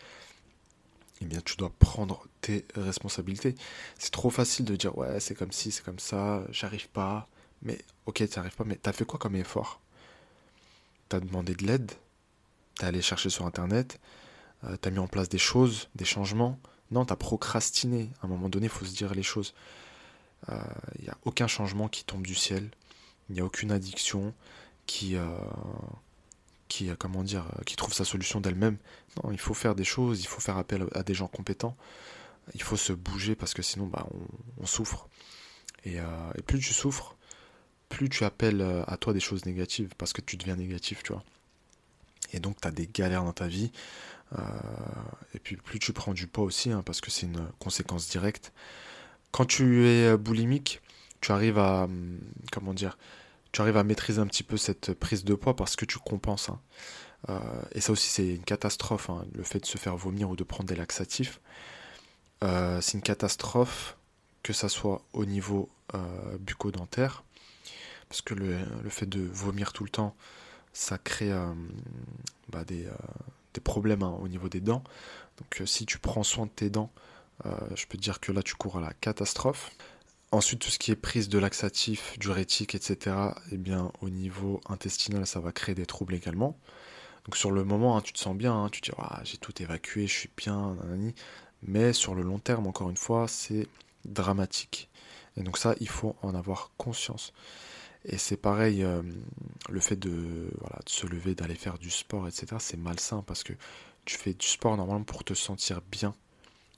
eh 1.20 1.26
bien, 1.26 1.40
tu 1.40 1.56
dois 1.56 1.70
prendre 1.78 2.26
tes 2.40 2.64
responsabilités. 2.76 3.54
C'est 3.98 4.12
trop 4.12 4.30
facile 4.30 4.64
de 4.64 4.76
dire, 4.76 4.96
ouais, 4.96 5.20
c'est 5.20 5.34
comme 5.34 5.52
si, 5.52 5.70
c'est 5.70 5.84
comme 5.84 5.98
ça, 5.98 6.44
j'arrive 6.50 6.88
pas. 6.88 7.28
Mais, 7.62 7.78
ok, 8.06 8.28
tu 8.28 8.38
arrives 8.38 8.56
pas, 8.56 8.64
mais 8.64 8.76
t'as 8.76 8.92
fait 8.92 9.04
quoi 9.04 9.18
comme 9.18 9.36
effort? 9.36 9.80
T'as 11.08 11.20
demandé 11.20 11.54
de 11.54 11.66
l'aide 11.66 11.92
T'es 12.76 12.86
allé 12.86 13.02
chercher 13.02 13.30
sur 13.30 13.46
Internet 13.46 14.00
euh, 14.66 14.76
t'as 14.80 14.90
mis 14.90 14.98
en 14.98 15.06
place 15.06 15.28
des 15.28 15.38
choses, 15.38 15.88
des 15.94 16.04
changements. 16.04 16.58
Non, 16.90 17.04
t'as 17.04 17.16
procrastiné. 17.16 18.10
À 18.22 18.26
un 18.26 18.28
moment 18.28 18.48
donné, 18.48 18.66
il 18.66 18.70
faut 18.70 18.84
se 18.84 18.94
dire 18.94 19.14
les 19.14 19.22
choses. 19.22 19.54
Il 20.48 20.54
euh, 20.54 21.02
n'y 21.02 21.08
a 21.08 21.16
aucun 21.24 21.46
changement 21.46 21.88
qui 21.88 22.04
tombe 22.04 22.26
du 22.26 22.34
ciel. 22.34 22.70
Il 23.28 23.34
n'y 23.34 23.40
a 23.40 23.44
aucune 23.44 23.72
addiction 23.72 24.34
qui, 24.86 25.16
euh, 25.16 25.26
qui, 26.68 26.90
comment 26.98 27.22
dire, 27.22 27.46
qui 27.66 27.76
trouve 27.76 27.94
sa 27.94 28.04
solution 28.04 28.40
d'elle-même. 28.40 28.76
Non, 29.22 29.32
il 29.32 29.38
faut 29.38 29.54
faire 29.54 29.74
des 29.74 29.84
choses, 29.84 30.20
il 30.20 30.26
faut 30.26 30.40
faire 30.40 30.58
appel 30.58 30.86
à 30.94 31.02
des 31.02 31.14
gens 31.14 31.28
compétents. 31.28 31.76
Il 32.54 32.62
faut 32.62 32.76
se 32.76 32.92
bouger 32.92 33.34
parce 33.34 33.54
que 33.54 33.62
sinon, 33.62 33.86
bah, 33.86 34.06
on, 34.60 34.66
souffre. 34.66 35.08
Et, 35.84 35.98
plus 36.46 36.60
tu 36.60 36.74
souffres, 36.74 37.16
plus 37.94 38.08
tu 38.08 38.24
appelles 38.24 38.62
à 38.86 38.96
toi 38.96 39.12
des 39.12 39.20
choses 39.20 39.46
négatives 39.46 39.90
parce 39.96 40.12
que 40.12 40.20
tu 40.20 40.36
deviens 40.36 40.56
négatif, 40.56 41.02
tu 41.02 41.12
vois. 41.12 41.22
Et 42.32 42.40
donc, 42.40 42.60
tu 42.60 42.66
as 42.66 42.72
des 42.72 42.88
galères 42.92 43.24
dans 43.24 43.32
ta 43.32 43.46
vie. 43.46 43.70
Euh, 44.36 44.42
et 45.34 45.38
puis 45.38 45.56
plus 45.56 45.78
tu 45.78 45.92
prends 45.92 46.12
du 46.12 46.26
poids 46.26 46.44
aussi, 46.44 46.72
hein, 46.72 46.82
parce 46.84 47.00
que 47.00 47.10
c'est 47.10 47.26
une 47.26 47.46
conséquence 47.60 48.08
directe. 48.08 48.52
Quand 49.30 49.44
tu 49.44 49.86
es 49.86 50.16
boulimique, 50.16 50.80
tu 51.20 51.30
arrives 51.30 51.58
à, 51.58 51.84
hum, 51.84 52.18
comment 52.50 52.74
dire, 52.74 52.98
tu 53.52 53.60
arrives 53.60 53.76
à 53.76 53.84
maîtriser 53.84 54.20
un 54.20 54.26
petit 54.26 54.42
peu 54.42 54.56
cette 54.56 54.92
prise 54.94 55.24
de 55.24 55.34
poids 55.34 55.54
parce 55.54 55.76
que 55.76 55.84
tu 55.84 55.98
compenses. 55.98 56.48
Hein. 56.48 56.60
Euh, 57.28 57.38
et 57.72 57.80
ça 57.80 57.92
aussi, 57.92 58.08
c'est 58.08 58.26
une 58.34 58.44
catastrophe, 58.44 59.10
hein, 59.10 59.24
le 59.34 59.44
fait 59.44 59.60
de 59.60 59.66
se 59.66 59.78
faire 59.78 59.96
vomir 59.96 60.30
ou 60.30 60.36
de 60.36 60.44
prendre 60.44 60.68
des 60.68 60.76
laxatifs. 60.76 61.40
Euh, 62.42 62.80
c'est 62.80 62.94
une 62.94 63.02
catastrophe 63.02 63.96
que 64.42 64.52
ça 64.52 64.68
soit 64.68 65.02
au 65.12 65.24
niveau 65.24 65.68
euh, 65.94 66.36
bucco-dentaire, 66.40 67.22
parce 68.08 68.22
que 68.22 68.34
le, 68.34 68.58
fait 68.88 69.06
de 69.06 69.20
vomir 69.20 69.72
tout 69.72 69.84
le 69.84 69.90
temps, 69.90 70.14
ça 70.72 70.98
crée 70.98 71.32
bah, 72.48 72.64
des, 72.64 72.86
problèmes 73.62 74.02
hein, 74.02 74.16
au 74.20 74.28
niveau 74.28 74.48
des 74.48 74.60
dents. 74.60 74.82
Donc 75.38 75.62
si 75.66 75.86
tu 75.86 75.98
prends 75.98 76.22
soin 76.22 76.46
de 76.46 76.50
tes 76.50 76.70
dents, 76.70 76.90
je 77.44 77.86
peux 77.86 77.96
te 77.96 78.02
dire 78.02 78.20
que 78.20 78.32
là 78.32 78.42
tu 78.42 78.54
cours 78.54 78.78
à 78.78 78.80
la 78.80 78.92
catastrophe. 78.92 79.70
Ensuite, 80.32 80.58
tout 80.58 80.70
ce 80.70 80.80
qui 80.80 80.90
est 80.90 80.96
prise 80.96 81.28
de 81.28 81.38
laxatifs, 81.38 82.18
diurétiques, 82.18 82.74
etc., 82.74 83.16
eh 83.52 83.56
bien, 83.56 83.92
au 84.00 84.10
niveau 84.10 84.60
intestinal, 84.68 85.28
ça 85.28 85.38
va 85.38 85.52
créer 85.52 85.76
des 85.76 85.86
troubles 85.86 86.12
également. 86.12 86.58
Donc 87.24 87.36
sur 87.36 87.52
le 87.52 87.62
moment, 87.62 87.96
hein, 87.96 88.00
tu 88.02 88.12
te 88.12 88.18
sens 88.18 88.36
bien, 88.36 88.52
hein, 88.52 88.68
tu 88.68 88.80
te 88.80 88.90
dis 88.90 88.96
ah, 88.98 89.20
j'ai 89.24 89.38
tout 89.38 89.62
évacué, 89.62 90.08
je 90.08 90.12
suis 90.12 90.30
bien, 90.36 90.76
mais 91.62 91.92
sur 91.92 92.14
le 92.14 92.22
long 92.22 92.38
terme, 92.40 92.66
encore 92.66 92.90
une 92.90 92.96
fois, 92.96 93.28
c'est 93.28 93.68
dramatique. 94.04 94.90
Et 95.36 95.42
donc 95.42 95.56
ça, 95.56 95.74
il 95.80 95.88
faut 95.88 96.16
en 96.22 96.34
avoir 96.34 96.72
conscience. 96.76 97.32
Et 98.04 98.18
c'est 98.18 98.36
pareil, 98.36 98.82
euh, 98.82 99.02
le 99.70 99.80
fait 99.80 99.96
de, 99.96 100.50
se 100.86 101.06
lever, 101.06 101.34
d'aller 101.34 101.54
faire 101.54 101.78
du 101.78 101.90
sport, 101.90 102.28
etc., 102.28 102.56
c'est 102.58 102.76
malsain 102.76 103.22
parce 103.26 103.42
que 103.44 103.54
tu 104.04 104.16
fais 104.16 104.34
du 104.34 104.46
sport 104.46 104.76
normalement 104.76 105.04
pour 105.04 105.24
te 105.24 105.34
sentir 105.34 105.80
bien. 105.90 106.14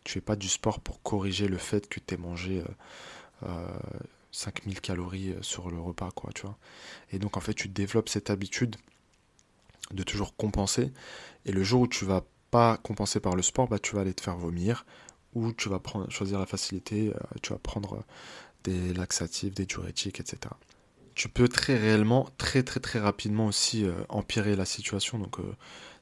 Tu 0.05 0.13
fais 0.13 0.21
pas 0.21 0.37
du 0.37 0.49
sport 0.49 0.81
pour 0.81 1.03
corriger 1.03 1.49
le 1.49 1.59
fait 1.59 1.89
que 1.89 1.99
tu 1.99 2.15
aies 2.15 2.17
mangé 2.17 2.63
euh, 3.43 3.79
5000 4.31 4.77
euh, 4.77 4.81
calories 4.81 5.33
euh, 5.33 5.43
sur 5.43 5.71
le 5.71 5.81
repas, 5.81 6.11
quoi, 6.13 6.31
tu 6.33 6.43
vois. 6.43 6.57
Et 7.13 7.19
donc 7.19 7.37
en 7.37 7.41
fait, 7.41 7.55
tu 7.55 7.69
développes 7.69 8.09
cette 8.09 8.31
habitude 8.31 8.77
de 9.93 10.03
toujours 10.03 10.37
compenser. 10.37 10.93
Et 11.45 11.53
le 11.53 11.63
jour 11.65 11.83
où 11.83 11.89
tu 11.89 12.05
vas 12.05 12.25
pas 12.51 12.77
compenser 12.77 13.21
par 13.21 13.35
le 13.35 13.43
sport, 13.43 13.69
bah, 13.69 13.79
tu 13.79 13.97
vas 13.97 14.03
aller 14.03 14.15
te 14.15 14.23
faire 14.23 14.37
vomir 14.37 14.87
ou 15.35 15.53
tu 15.53 15.69
vas 15.69 15.83
choisir 16.09 16.39
la 16.39 16.47
facilité, 16.47 17.13
tu 17.43 17.53
vas 17.53 17.59
prendre 17.59 18.05
des 18.65 18.95
laxatifs, 18.95 19.55
des 19.55 19.67
diurétiques, 19.67 20.19
etc. 20.19 20.39
Tu 21.17 21.29
peux 21.29 21.49
très 21.49 21.77
réellement, 21.77 22.29
très 22.39 22.63
très 22.63 22.79
très 22.79 23.01
rapidement 23.01 23.47
aussi 23.47 23.85
euh, 23.85 23.95
empirer 24.09 24.55
la 24.55 24.65
situation. 24.65 25.19
Donc 25.19 25.39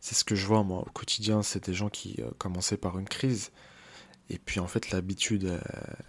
c'est 0.01 0.15
ce 0.15 0.25
que 0.25 0.35
je 0.35 0.47
vois 0.47 0.63
moi 0.63 0.81
au 0.81 0.91
quotidien, 0.91 1.43
c'est 1.43 1.65
des 1.65 1.75
gens 1.75 1.89
qui 1.89 2.21
commençaient 2.37 2.77
par 2.77 2.99
une 2.99 3.09
crise 3.09 3.51
et 4.29 4.39
puis 4.39 4.61
en 4.61 4.67
fait 4.67 4.91
l'habitude 4.91 5.59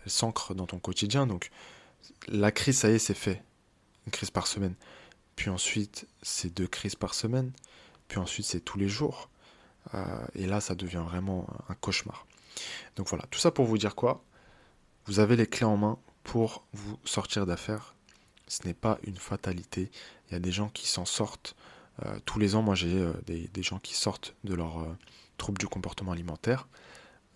s'ancre 0.05 0.53
dans 0.53 0.65
ton 0.65 0.79
quotidien. 0.79 1.27
Donc 1.27 1.49
la 2.27 2.51
crise, 2.51 2.79
ça 2.79 2.89
y 2.89 2.93
est, 2.95 2.99
c'est 2.99 3.13
fait. 3.13 3.43
Une 4.05 4.11
crise 4.11 4.31
par 4.31 4.47
semaine. 4.47 4.75
Puis 5.35 5.49
ensuite, 5.49 6.07
c'est 6.21 6.53
deux 6.53 6.67
crises 6.67 6.95
par 6.95 7.13
semaine. 7.13 7.51
Puis 8.07 8.19
ensuite, 8.19 8.45
c'est 8.45 8.61
tous 8.61 8.77
les 8.77 8.87
jours. 8.87 9.29
Euh, 9.93 10.25
et 10.33 10.45
là, 10.45 10.61
ça 10.61 10.75
devient 10.75 11.03
vraiment 11.05 11.47
un 11.69 11.75
cauchemar. 11.75 12.25
Donc 12.95 13.09
voilà, 13.09 13.25
tout 13.29 13.39
ça 13.39 13.51
pour 13.51 13.65
vous 13.65 13.77
dire 13.77 13.95
quoi? 13.95 14.23
Vous 15.05 15.19
avez 15.19 15.35
les 15.35 15.47
clés 15.47 15.65
en 15.65 15.77
main 15.77 15.97
pour 16.23 16.65
vous 16.73 16.97
sortir 17.05 17.45
d'affaires. 17.45 17.94
Ce 18.47 18.65
n'est 18.65 18.73
pas 18.73 18.99
une 19.03 19.17
fatalité. 19.17 19.89
Il 20.27 20.33
y 20.33 20.35
a 20.35 20.39
des 20.39 20.51
gens 20.51 20.69
qui 20.69 20.87
s'en 20.87 21.05
sortent. 21.05 21.55
Euh, 22.05 22.19
tous 22.25 22.39
les 22.39 22.55
ans, 22.55 22.61
moi, 22.61 22.75
j'ai 22.75 22.93
euh, 22.93 23.13
des, 23.25 23.63
gens 23.63 23.79
qui 23.79 23.95
sortent 23.95 24.35
de 24.43 24.53
leur 24.53 24.85
trouble 25.37 25.57
du 25.57 25.67
comportement 25.67 26.11
alimentaire. 26.11 26.67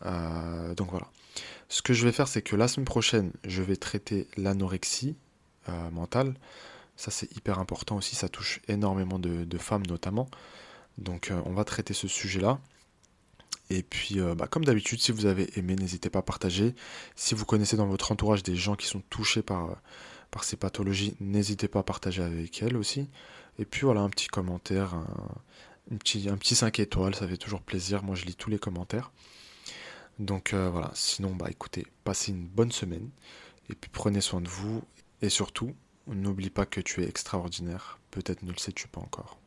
donc 0.03 0.89
voilà. 0.91 1.09
Ce 1.69 1.81
que 1.81 1.93
je 1.93 2.05
vais 2.05 2.11
faire, 2.11 2.27
c'est 2.27 2.41
que 2.41 2.55
la 2.55 2.67
semaine 2.67 2.85
prochaine, 2.85 3.31
je 3.45 3.61
vais 3.61 3.75
traiter 3.75 4.27
l'anorexie 4.37 5.15
mentale. 5.91 6.33
Ça, 6.99 7.11
c'est 7.11 7.33
hyper 7.37 7.59
important 7.59 7.95
aussi. 7.95 8.17
Ça 8.17 8.27
touche 8.27 8.59
énormément 8.67 9.19
de, 9.19 9.57
femmes, 9.57 9.85
notamment. 9.87 10.27
Donc, 10.97 11.31
euh, 11.31 11.41
on 11.45 11.53
va 11.53 11.63
traiter 11.63 11.93
ce 11.93 12.09
sujet-là. 12.09 12.59
Et 13.69 13.83
puis, 13.83 14.19
euh, 14.19 14.35
bah, 14.35 14.47
comme 14.47 14.65
d'habitude, 14.65 14.99
si 14.99 15.13
vous 15.13 15.25
avez 15.25 15.57
aimé, 15.57 15.77
n'hésitez 15.77 16.09
pas 16.09 16.19
à 16.19 16.23
partager. 16.23 16.75
Si 17.15 17.35
vous 17.35 17.45
connaissez 17.45 17.77
dans 17.77 17.87
votre 17.87 18.11
entourage 18.11 18.43
des 18.43 18.57
gens 18.57 18.75
qui 18.75 18.85
sont 18.85 19.01
touchés 19.09 19.41
par, 19.41 19.69
euh, 19.69 19.75
par 20.31 20.43
ces 20.43 20.55
pathologies, 20.57 21.15
n'hésitez 21.19 21.67
pas 21.67 21.79
à 21.79 21.83
partager 21.83 22.23
avec 22.23 22.61
elles 22.61 22.77
aussi. 22.77 23.09
Et 23.57 23.65
puis 23.65 23.81
voilà, 23.81 24.01
un 24.01 24.09
petit 24.09 24.27
commentaire, 24.27 24.93
un, 24.93 25.97
petit, 25.97 26.29
un 26.29 26.37
petit 26.37 26.55
5 26.55 26.79
étoiles, 26.79 27.15
ça 27.15 27.27
fait 27.27 27.37
toujours 27.37 27.61
plaisir. 27.61 28.03
Moi, 28.03 28.15
je 28.15 28.25
lis 28.25 28.35
tous 28.35 28.49
les 28.49 28.59
commentaires. 28.59 29.11
Donc 30.19 30.53
voilà, 30.53 30.91
sinon, 30.93 31.35
bah 31.35 31.47
écoutez, 31.49 31.85
passez 32.03 32.31
une 32.31 32.47
bonne 32.47 32.71
semaine. 32.71 33.09
Et 33.69 33.75
puis 33.75 33.89
prenez 33.91 34.21
soin 34.21 34.41
de 34.41 34.47
vous. 34.47 34.81
Et 35.21 35.29
surtout, 35.29 35.73
N'oublie 36.09 36.49
pas 36.49 36.65
que 36.65 36.81
tu 36.81 37.03
es 37.03 37.07
extraordinaire, 37.07 37.99
peut-être 38.09 38.41
ne 38.41 38.51
le 38.51 38.57
sais-tu 38.57 38.87
pas 38.87 38.99
encore. 38.99 39.38